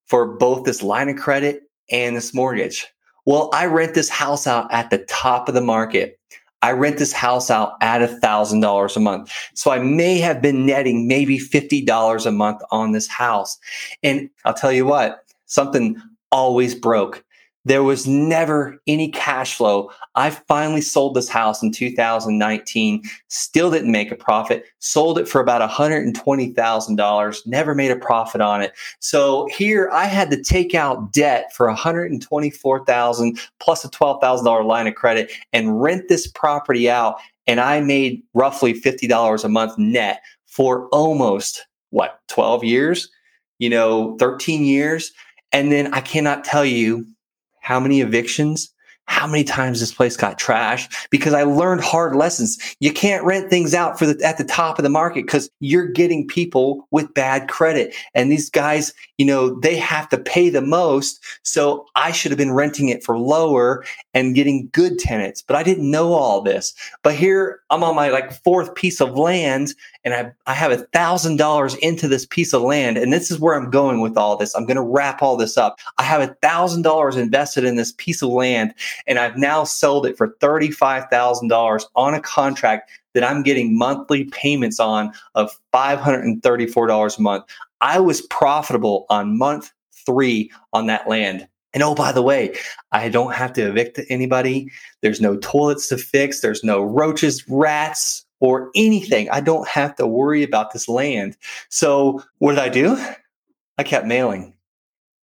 for 0.06 0.38
both 0.38 0.66
this 0.66 0.84
line 0.84 1.10
of 1.10 1.18
credit 1.18 1.62
and 1.90 2.16
this 2.16 2.34
mortgage. 2.34 2.88
Well, 3.26 3.50
I 3.54 3.66
rent 3.66 3.94
this 3.94 4.10
house 4.10 4.48
out 4.48 4.72
at 4.72 4.90
the 4.90 5.00
top 5.00 5.48
of 5.48 5.54
the 5.54 5.62
market 5.62 6.20
I 6.64 6.72
rent 6.74 6.98
this 6.98 7.14
house 7.14 7.50
out 7.50 7.74
at 7.82 8.04
a 8.04 8.08
thousand 8.08 8.60
dollars 8.60 8.96
a 8.96 9.00
month. 9.00 9.32
So 9.56 9.72
I 9.72 9.80
may 9.80 10.20
have 10.20 10.42
been 10.42 10.66
netting 10.66 11.08
maybe 11.08 11.40
$50 11.40 12.26
a 12.26 12.32
month 12.32 12.62
on 12.72 12.92
this 12.92 13.08
house. 13.08 13.58
And 14.04 14.30
I'll 14.46 14.54
tell 14.54 14.72
you 14.72 14.86
what, 14.86 15.24
something 15.48 16.00
always 16.32 16.76
broke. 16.76 17.24
There 17.64 17.84
was 17.84 18.08
never 18.08 18.82
any 18.88 19.10
cash 19.10 19.56
flow. 19.56 19.92
I 20.16 20.32
finally 20.32 20.82
sold 20.82 21.16
this 21.16 21.30
house 21.30 21.62
in 21.62 21.72
2019, 21.72 23.04
still 23.28 23.70
didn't 23.70 23.92
make 23.92 24.12
a 24.12 24.16
profit, 24.16 24.66
sold 24.80 25.20
it 25.20 25.28
for 25.28 25.40
about 25.40 25.68
$120,000, 25.70 27.48
never 27.48 27.76
made 27.76 27.92
a 27.92 27.96
profit 27.96 28.42
on 28.42 28.62
it. 28.62 28.74
So 29.00 29.48
here 29.56 29.90
I 29.92 30.06
had 30.06 30.32
to 30.32 30.42
take 30.42 30.74
out 30.74 31.14
debt 31.14 31.54
for 31.54 31.68
$124,000 31.68 33.50
plus 33.60 33.86
a 33.86 33.90
$12,000 33.90 34.66
line 34.66 34.88
of 34.88 34.96
credit 34.96 35.32
and 35.54 35.82
rent 35.82 36.08
this 36.10 36.28
property 36.28 36.90
out 36.90 37.18
and 37.48 37.60
I 37.60 37.82
made 37.82 38.24
roughly 38.34 38.74
$50 38.74 39.44
a 39.44 39.50
month 39.50 39.78
net 39.78 40.22
for 40.48 40.88
almost 40.90 41.66
what, 41.90 42.20
12 42.30 42.64
years? 42.64 43.10
You 43.60 43.70
know, 43.70 44.16
13 44.20 44.64
years. 44.64 45.12
And 45.52 45.72
then 45.72 45.94
I 45.94 46.02
cannot 46.02 46.44
tell 46.44 46.66
you 46.66 47.06
how 47.62 47.80
many 47.80 48.02
evictions, 48.02 48.74
how 49.12 49.28
many 49.28 49.44
times 49.44 49.80
this 49.80 49.94
place 49.94 50.16
got 50.16 50.40
trashed 50.40 50.96
because 51.10 51.34
I 51.34 51.44
learned 51.44 51.82
hard 51.82 52.16
lessons. 52.16 52.58
You 52.80 52.94
can't 52.94 53.26
rent 53.26 53.50
things 53.50 53.74
out 53.74 54.00
for 54.00 54.06
the, 54.06 54.26
at 54.26 54.38
the 54.38 54.46
top 54.46 54.80
of 54.80 54.84
the 54.84 54.90
market 54.90 55.26
because 55.26 55.50
you're 55.60 55.88
getting 55.88 56.26
people 56.26 56.88
with 56.92 57.14
bad 57.14 57.50
credit. 57.50 57.94
And 58.14 58.32
these 58.32 58.50
guys, 58.50 58.94
you 59.18 59.26
know, 59.26 59.60
they 59.60 59.76
have 59.76 60.08
to 60.10 60.18
pay 60.18 60.50
the 60.50 60.62
most. 60.62 61.22
So 61.44 61.86
I 61.96 62.14
should 62.14 62.32
have 62.32 62.38
been 62.38 62.54
renting 62.54 62.88
it 62.88 63.04
for 63.04 63.18
lower 63.18 63.84
and 64.14 64.36
getting 64.36 64.70
good 64.72 65.00
tenants, 65.00 65.42
but 65.42 65.56
I 65.56 65.64
didn't 65.64 65.90
know 65.90 66.14
all 66.14 66.42
this. 66.42 66.74
But 67.04 67.16
here 67.16 67.62
I'm 67.70 67.84
on 67.84 67.96
my 67.96 68.10
like 68.10 68.32
fourth 68.44 68.76
piece 68.76 69.00
of 69.00 69.18
land 69.18 69.74
and 70.04 70.14
I, 70.14 70.32
I 70.48 70.54
have 70.54 70.72
a 70.72 70.86
thousand 70.94 71.38
dollars 71.38 71.76
into 71.76 72.08
this 72.08 72.26
piece 72.26 72.54
of 72.54 72.62
land. 72.62 72.98
And 72.98 73.14
this 73.14 73.32
is 73.32 73.40
where 73.40 73.56
I'm 73.56 73.70
going 73.70 74.02
with 74.02 74.18
all 74.18 74.36
this. 74.36 74.54
I'm 74.56 74.66
going 74.66 74.78
to 74.78 74.84
wrap 74.84 75.22
all 75.22 75.38
this 75.38 75.58
up. 75.58 75.80
I 75.98 76.04
have 76.04 76.22
a 76.22 76.36
thousand 76.42 76.82
dollars 76.82 77.16
invested 77.16 77.64
in 77.64 77.76
this 77.76 77.94
piece 77.94 78.22
of 78.22 78.30
land 78.30 78.74
and 79.08 79.20
I've 79.20 79.38
now 79.38 79.64
sold 79.64 80.06
it 80.06 80.18
for 80.18 80.36
$35,000 80.42 81.86
on 81.96 82.14
a 82.14 82.22
contract 82.22 82.92
that 83.14 83.24
I'm 83.24 83.44
getting 83.44 83.78
monthly 83.78 84.26
payments 84.26 84.80
on 84.80 85.14
of 85.36 85.58
$534 85.74 87.18
a 87.18 87.22
month. 87.22 87.46
I 87.82 88.00
was 88.00 88.22
profitable 88.22 89.06
on 89.10 89.38
month 89.38 89.72
three 90.06 90.52
on 90.74 90.88
that 90.88 91.08
land. 91.08 91.48
And 91.74 91.84
oh, 91.84 91.96
by 91.96 92.12
the 92.12 92.22
way, 92.22 92.56
I 92.92 93.10
don't 93.10 93.34
have 93.34 93.54
to 93.54 93.70
evict 93.70 94.00
anybody. 94.10 94.70
There's 95.02 95.22
no 95.22 95.38
toilets 95.38 95.88
to 95.90 95.98
fix. 95.98 96.42
There's 96.42 96.64
no 96.64 96.82
roaches, 96.82 97.48
rats, 97.48 98.26
or 98.42 98.72
anything. 98.76 99.30
I 99.30 99.40
don't 99.40 99.68
have 99.68 99.96
to 99.96 100.08
worry 100.08 100.44
about 100.44 100.74
this 100.74 100.90
land. 100.90 101.38
So 101.70 102.22
what 102.40 102.52
did 102.52 102.60
I 102.60 102.70
do? 102.70 102.98
I 103.78 103.84
kept 103.84 104.06
mailing 104.06 104.54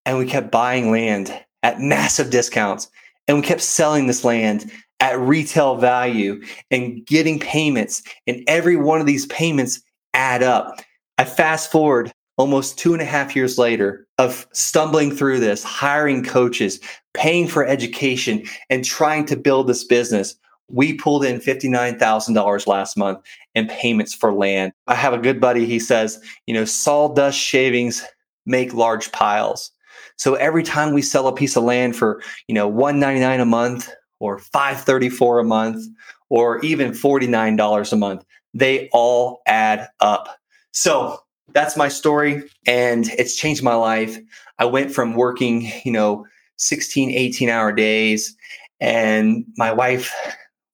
and 0.06 0.16
we 0.16 0.26
kept 0.26 0.50
buying 0.50 0.90
land 0.90 1.38
at 1.62 1.80
massive 1.80 2.30
discounts 2.30 2.88
and 3.26 3.36
we 3.36 3.42
kept 3.42 3.60
selling 3.60 4.06
this 4.06 4.24
land 4.24 4.70
at 5.00 5.18
retail 5.18 5.76
value 5.76 6.42
and 6.70 7.04
getting 7.06 7.38
payments. 7.38 8.02
And 8.26 8.42
every 8.46 8.76
one 8.76 9.00
of 9.00 9.06
these 9.06 9.26
payments 9.26 9.80
add 10.14 10.42
up. 10.42 10.80
I 11.18 11.24
fast 11.24 11.70
forward 11.70 12.12
almost 12.38 12.78
two 12.78 12.94
and 12.94 13.02
a 13.02 13.04
half 13.04 13.36
years 13.36 13.58
later 13.58 14.06
of 14.16 14.46
stumbling 14.52 15.14
through 15.14 15.40
this, 15.40 15.62
hiring 15.62 16.24
coaches, 16.24 16.80
paying 17.12 17.46
for 17.46 17.66
education, 17.66 18.44
and 18.70 18.84
trying 18.84 19.26
to 19.26 19.36
build 19.36 19.66
this 19.66 19.84
business 19.84 20.34
we 20.70 20.94
pulled 20.94 21.24
in 21.24 21.40
$59,000 21.40 22.66
last 22.66 22.96
month 22.96 23.20
in 23.54 23.66
payments 23.68 24.14
for 24.14 24.32
land. 24.32 24.72
I 24.86 24.94
have 24.94 25.14
a 25.14 25.18
good 25.18 25.40
buddy. 25.40 25.66
He 25.66 25.78
says, 25.78 26.22
you 26.46 26.54
know, 26.54 26.64
sawdust 26.64 27.38
shavings 27.38 28.04
make 28.46 28.74
large 28.74 29.10
piles. 29.12 29.70
So 30.16 30.34
every 30.34 30.62
time 30.62 30.92
we 30.92 31.02
sell 31.02 31.26
a 31.26 31.34
piece 31.34 31.56
of 31.56 31.64
land 31.64 31.96
for, 31.96 32.22
you 32.48 32.54
know, 32.54 32.68
199 32.68 33.40
a 33.40 33.44
month 33.44 33.90
or 34.20 34.38
534 34.38 35.40
a 35.40 35.44
month 35.44 35.84
or 36.28 36.58
even 36.60 36.92
$49 36.92 37.92
a 37.92 37.96
month, 37.96 38.24
they 38.52 38.88
all 38.92 39.40
add 39.46 39.88
up. 40.00 40.36
So 40.72 41.20
that's 41.52 41.76
my 41.76 41.88
story 41.88 42.42
and 42.66 43.08
it's 43.10 43.36
changed 43.36 43.62
my 43.62 43.74
life. 43.74 44.18
I 44.58 44.64
went 44.66 44.92
from 44.92 45.14
working, 45.14 45.70
you 45.84 45.92
know, 45.92 46.26
16, 46.56 47.10
18 47.10 47.48
hour 47.48 47.72
days 47.72 48.36
and 48.80 49.44
my 49.56 49.72
wife 49.72 50.14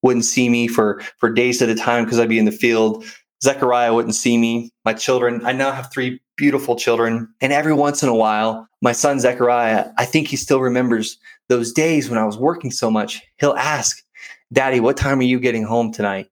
wouldn't 0.02 0.24
see 0.24 0.48
me 0.48 0.68
for 0.68 1.00
for 1.18 1.30
days 1.30 1.62
at 1.62 1.68
a 1.68 1.74
time 1.74 2.04
because 2.04 2.18
I'd 2.18 2.28
be 2.28 2.38
in 2.38 2.44
the 2.44 2.52
field. 2.52 3.04
Zechariah 3.42 3.92
wouldn't 3.94 4.14
see 4.14 4.38
me. 4.38 4.70
My 4.84 4.94
children, 4.94 5.44
I 5.44 5.52
now 5.52 5.72
have 5.72 5.90
three 5.92 6.20
beautiful 6.36 6.76
children. 6.76 7.28
And 7.40 7.52
every 7.52 7.74
once 7.74 8.02
in 8.02 8.08
a 8.08 8.14
while, 8.14 8.66
my 8.80 8.92
son 8.92 9.20
Zechariah, 9.20 9.90
I 9.98 10.04
think 10.04 10.28
he 10.28 10.36
still 10.36 10.60
remembers 10.60 11.18
those 11.48 11.72
days 11.72 12.08
when 12.08 12.18
I 12.18 12.24
was 12.24 12.38
working 12.38 12.70
so 12.70 12.90
much. 12.90 13.22
He'll 13.38 13.54
ask, 13.54 14.02
Daddy, 14.52 14.80
what 14.80 14.96
time 14.96 15.18
are 15.20 15.24
you 15.24 15.38
getting 15.40 15.62
home 15.62 15.92
tonight? 15.92 16.30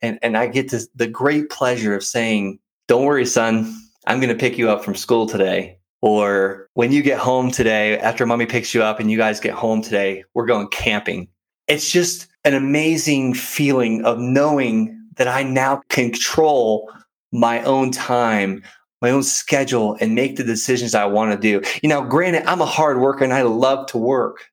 And 0.00 0.18
and 0.22 0.36
I 0.36 0.46
get 0.46 0.70
this, 0.70 0.88
the 0.94 1.08
great 1.08 1.50
pleasure 1.50 1.94
of 1.94 2.04
saying, 2.04 2.58
Don't 2.88 3.04
worry, 3.04 3.26
son, 3.26 3.78
I'm 4.06 4.18
gonna 4.18 4.34
pick 4.34 4.56
you 4.56 4.70
up 4.70 4.82
from 4.82 4.94
school 4.94 5.26
today. 5.26 5.78
Or 6.00 6.68
when 6.72 6.90
you 6.90 7.02
get 7.02 7.18
home 7.18 7.50
today, 7.50 7.98
after 7.98 8.24
mommy 8.24 8.46
picks 8.46 8.72
you 8.72 8.82
up 8.82 8.98
and 8.98 9.10
you 9.10 9.18
guys 9.18 9.40
get 9.40 9.52
home 9.52 9.82
today, 9.82 10.24
we're 10.32 10.46
going 10.46 10.68
camping. 10.68 11.28
It's 11.66 11.92
just 11.92 12.28
an 12.44 12.54
amazing 12.54 13.34
feeling 13.34 14.02
of 14.06 14.18
knowing 14.18 14.98
that 15.16 15.28
I 15.28 15.42
now 15.42 15.82
control 15.90 16.90
my 17.30 17.62
own 17.64 17.90
time, 17.90 18.62
my 19.02 19.10
own 19.10 19.22
schedule, 19.22 19.98
and 20.00 20.14
make 20.14 20.36
the 20.36 20.44
decisions 20.44 20.94
I 20.94 21.04
want 21.04 21.32
to 21.32 21.38
do. 21.38 21.68
You 21.82 21.90
know, 21.90 22.02
granted, 22.02 22.46
I'm 22.46 22.62
a 22.62 22.66
hard 22.66 23.00
worker 23.00 23.22
and 23.22 23.34
I 23.34 23.42
love 23.42 23.86
to 23.88 23.98
work, 23.98 24.46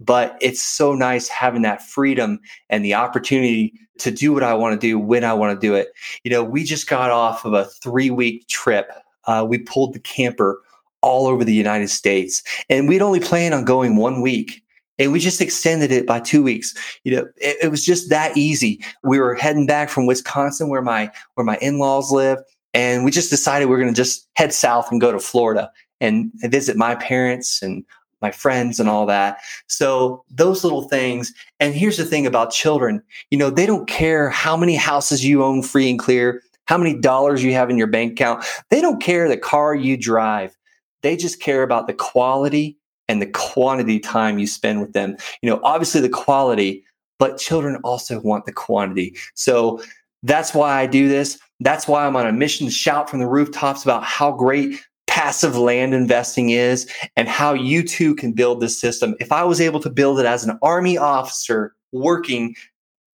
but 0.00 0.36
it's 0.40 0.62
so 0.62 0.94
nice 0.94 1.28
having 1.28 1.62
that 1.62 1.82
freedom 1.82 2.40
and 2.70 2.84
the 2.84 2.94
opportunity 2.94 3.72
to 3.98 4.10
do 4.10 4.32
what 4.32 4.42
I 4.42 4.54
want 4.54 4.80
to 4.80 4.86
do 4.86 4.98
when 4.98 5.24
I 5.24 5.34
want 5.34 5.58
to 5.60 5.66
do 5.66 5.74
it. 5.74 5.88
You 6.24 6.30
know, 6.30 6.42
we 6.42 6.64
just 6.64 6.88
got 6.88 7.10
off 7.10 7.44
of 7.44 7.52
a 7.52 7.66
three 7.66 8.10
week 8.10 8.48
trip. 8.48 8.90
Uh, 9.26 9.46
we 9.48 9.58
pulled 9.58 9.92
the 9.92 10.00
camper 10.00 10.60
all 11.02 11.26
over 11.26 11.44
the 11.44 11.54
United 11.54 11.88
States, 11.88 12.42
and 12.68 12.88
we'd 12.88 13.02
only 13.02 13.20
planned 13.20 13.54
on 13.54 13.64
going 13.64 13.96
one 13.96 14.20
week. 14.22 14.62
and 14.98 15.12
we 15.12 15.18
just 15.18 15.40
extended 15.40 15.90
it 15.90 16.06
by 16.06 16.20
two 16.20 16.42
weeks. 16.42 16.74
You 17.04 17.16
know, 17.16 17.28
it, 17.36 17.56
it 17.62 17.70
was 17.70 17.84
just 17.84 18.10
that 18.10 18.36
easy. 18.36 18.84
We 19.02 19.18
were 19.18 19.34
heading 19.34 19.66
back 19.66 19.88
from 19.88 20.06
Wisconsin, 20.06 20.68
where 20.68 20.82
my 20.82 21.10
where 21.34 21.44
my 21.44 21.56
in 21.56 21.78
laws 21.78 22.12
live, 22.12 22.38
and 22.74 23.04
we 23.04 23.10
just 23.10 23.30
decided 23.30 23.68
we 23.68 23.74
are 23.74 23.80
going 23.80 23.92
to 23.92 23.96
just 23.96 24.28
head 24.34 24.52
south 24.52 24.92
and 24.92 25.00
go 25.00 25.10
to 25.10 25.18
Florida 25.18 25.70
and 26.00 26.30
visit 26.42 26.76
my 26.76 26.94
parents 26.94 27.62
and 27.62 27.84
my 28.20 28.30
friends 28.30 28.78
and 28.78 28.88
all 28.88 29.06
that. 29.06 29.38
So 29.66 30.24
those 30.30 30.62
little 30.62 30.82
things. 30.82 31.32
And 31.58 31.74
here's 31.74 31.96
the 31.96 32.04
thing 32.04 32.26
about 32.26 32.50
children, 32.50 33.02
you 33.30 33.38
know, 33.38 33.50
they 33.50 33.66
don't 33.66 33.88
care 33.88 34.30
how 34.30 34.56
many 34.56 34.76
houses 34.76 35.24
you 35.24 35.42
own 35.42 35.62
free 35.62 35.90
and 35.90 35.98
clear, 35.98 36.42
how 36.66 36.78
many 36.78 36.98
dollars 36.98 37.42
you 37.42 37.52
have 37.52 37.70
in 37.70 37.78
your 37.78 37.86
bank 37.86 38.12
account. 38.12 38.44
They 38.70 38.80
don't 38.80 39.02
care 39.02 39.28
the 39.28 39.36
car 39.36 39.74
you 39.74 39.96
drive. 39.96 40.56
They 41.02 41.16
just 41.16 41.40
care 41.40 41.62
about 41.62 41.86
the 41.86 41.94
quality 41.94 42.76
and 43.08 43.20
the 43.20 43.26
quantity 43.26 43.98
time 43.98 44.38
you 44.38 44.46
spend 44.46 44.80
with 44.80 44.92
them. 44.92 45.16
You 45.42 45.50
know, 45.50 45.60
obviously 45.64 46.00
the 46.00 46.08
quality, 46.08 46.84
but 47.18 47.38
children 47.38 47.76
also 47.82 48.20
want 48.20 48.46
the 48.46 48.52
quantity. 48.52 49.16
So 49.34 49.82
that's 50.22 50.54
why 50.54 50.78
I 50.78 50.86
do 50.86 51.08
this. 51.08 51.38
That's 51.60 51.88
why 51.88 52.06
I'm 52.06 52.16
on 52.16 52.26
a 52.26 52.32
mission 52.32 52.66
to 52.66 52.72
shout 52.72 53.08
from 53.08 53.20
the 53.20 53.26
rooftops 53.26 53.82
about 53.82 54.04
how 54.04 54.32
great 54.32 54.80
passive 55.10 55.58
land 55.58 55.92
investing 55.92 56.50
is 56.50 56.88
and 57.16 57.28
how 57.28 57.52
you 57.52 57.82
too 57.82 58.14
can 58.14 58.32
build 58.32 58.60
this 58.60 58.80
system. 58.80 59.16
If 59.18 59.32
I 59.32 59.42
was 59.42 59.60
able 59.60 59.80
to 59.80 59.90
build 59.90 60.20
it 60.20 60.24
as 60.24 60.44
an 60.44 60.56
army 60.62 60.96
officer 60.96 61.74
working, 61.90 62.54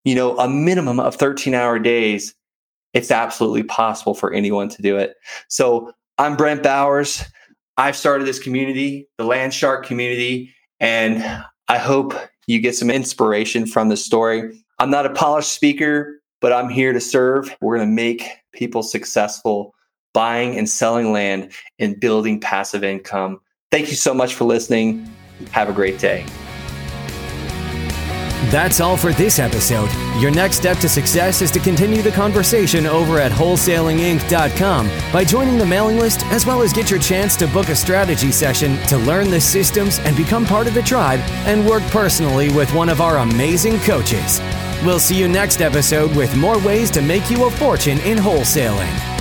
you 0.05 0.15
know, 0.15 0.39
a 0.39 0.47
minimum 0.47 1.01
of 1.01 1.15
13 1.15 1.55
hour 1.55 1.79
days, 1.79 2.35
it's 2.93 3.11
absolutely 3.11 3.63
possible 3.63 4.15
for 4.15 4.31
anyone 4.31 4.69
to 4.69 4.83
do 4.83 4.99
it. 4.99 5.15
So 5.49 5.91
I'm 6.19 6.37
Brent 6.37 6.63
Bowers. 6.63 7.25
I've 7.79 7.97
started 7.97 8.27
this 8.27 8.41
community, 8.41 9.09
the 9.17 9.25
Land 9.25 9.55
Shark 9.55 9.87
community, 9.87 10.55
and 10.81 11.25
I 11.69 11.79
hope 11.79 12.13
you 12.47 12.61
get 12.61 12.77
some 12.77 12.91
inspiration 12.91 13.65
from 13.65 13.89
this 13.89 14.05
story. 14.05 14.63
I'm 14.79 14.91
not 14.91 15.07
a 15.07 15.11
polished 15.11 15.55
speaker, 15.55 16.21
but 16.43 16.53
I'm 16.53 16.69
here 16.69 16.93
to 16.93 17.01
serve. 17.01 17.57
We're 17.63 17.79
going 17.79 17.89
to 17.89 17.95
make 17.95 18.29
people 18.53 18.83
successful 18.83 19.73
buying 20.17 20.57
and 20.57 20.67
selling 20.67 21.13
land 21.13 21.53
and 21.79 22.01
building 22.01 22.41
passive 22.41 22.83
income. 22.83 23.39
Thank 23.71 23.91
you 23.91 23.97
so 23.97 24.15
much 24.15 24.33
for 24.33 24.45
listening. 24.45 25.07
Have 25.51 25.69
a 25.69 25.75
great 25.75 25.99
day. 25.99 26.25
That's 28.49 28.81
all 28.81 28.97
for 28.97 29.13
this 29.13 29.39
episode. 29.39 29.91
Your 30.19 30.31
next 30.31 30.57
step 30.57 30.79
to 30.79 30.89
success 30.89 31.43
is 31.43 31.51
to 31.51 31.59
continue 31.59 32.01
the 32.01 32.13
conversation 32.13 32.87
over 32.87 33.19
at 33.19 33.31
wholesalinginc.com 33.31 34.91
by 35.13 35.23
joining 35.23 35.59
the 35.59 35.67
mailing 35.67 35.99
list, 35.99 36.25
as 36.27 36.47
well 36.47 36.63
as 36.63 36.73
get 36.73 36.91
your 36.91 37.01
chance 37.01 37.37
to 37.37 37.47
book 37.49 37.69
a 37.69 37.77
strategy 37.77 38.33
session 38.33 38.79
to 38.85 38.97
learn 38.97 39.31
the 39.31 39.41
systems 39.41 39.99
and 39.99 40.17
become 40.17 40.47
part 40.47 40.67
of 40.67 40.73
the 40.73 40.83
tribe 40.83 41.21
and 41.45 41.67
work 41.67 41.83
personally 41.89 42.49
with 42.51 42.73
one 42.73 42.89
of 42.89 43.03
our 43.03 43.19
amazing 43.19 43.79
coaches. 43.81 44.41
We'll 44.83 44.99
see 45.01 45.19
you 45.19 45.29
next 45.29 45.61
episode 45.61 46.17
with 46.17 46.35
more 46.37 46.59
ways 46.61 46.91
to 46.93 47.03
make 47.03 47.31
you 47.31 47.45
a 47.45 47.51
fortune 47.51 47.99
in 47.99 48.17
wholesaling. 48.17 49.16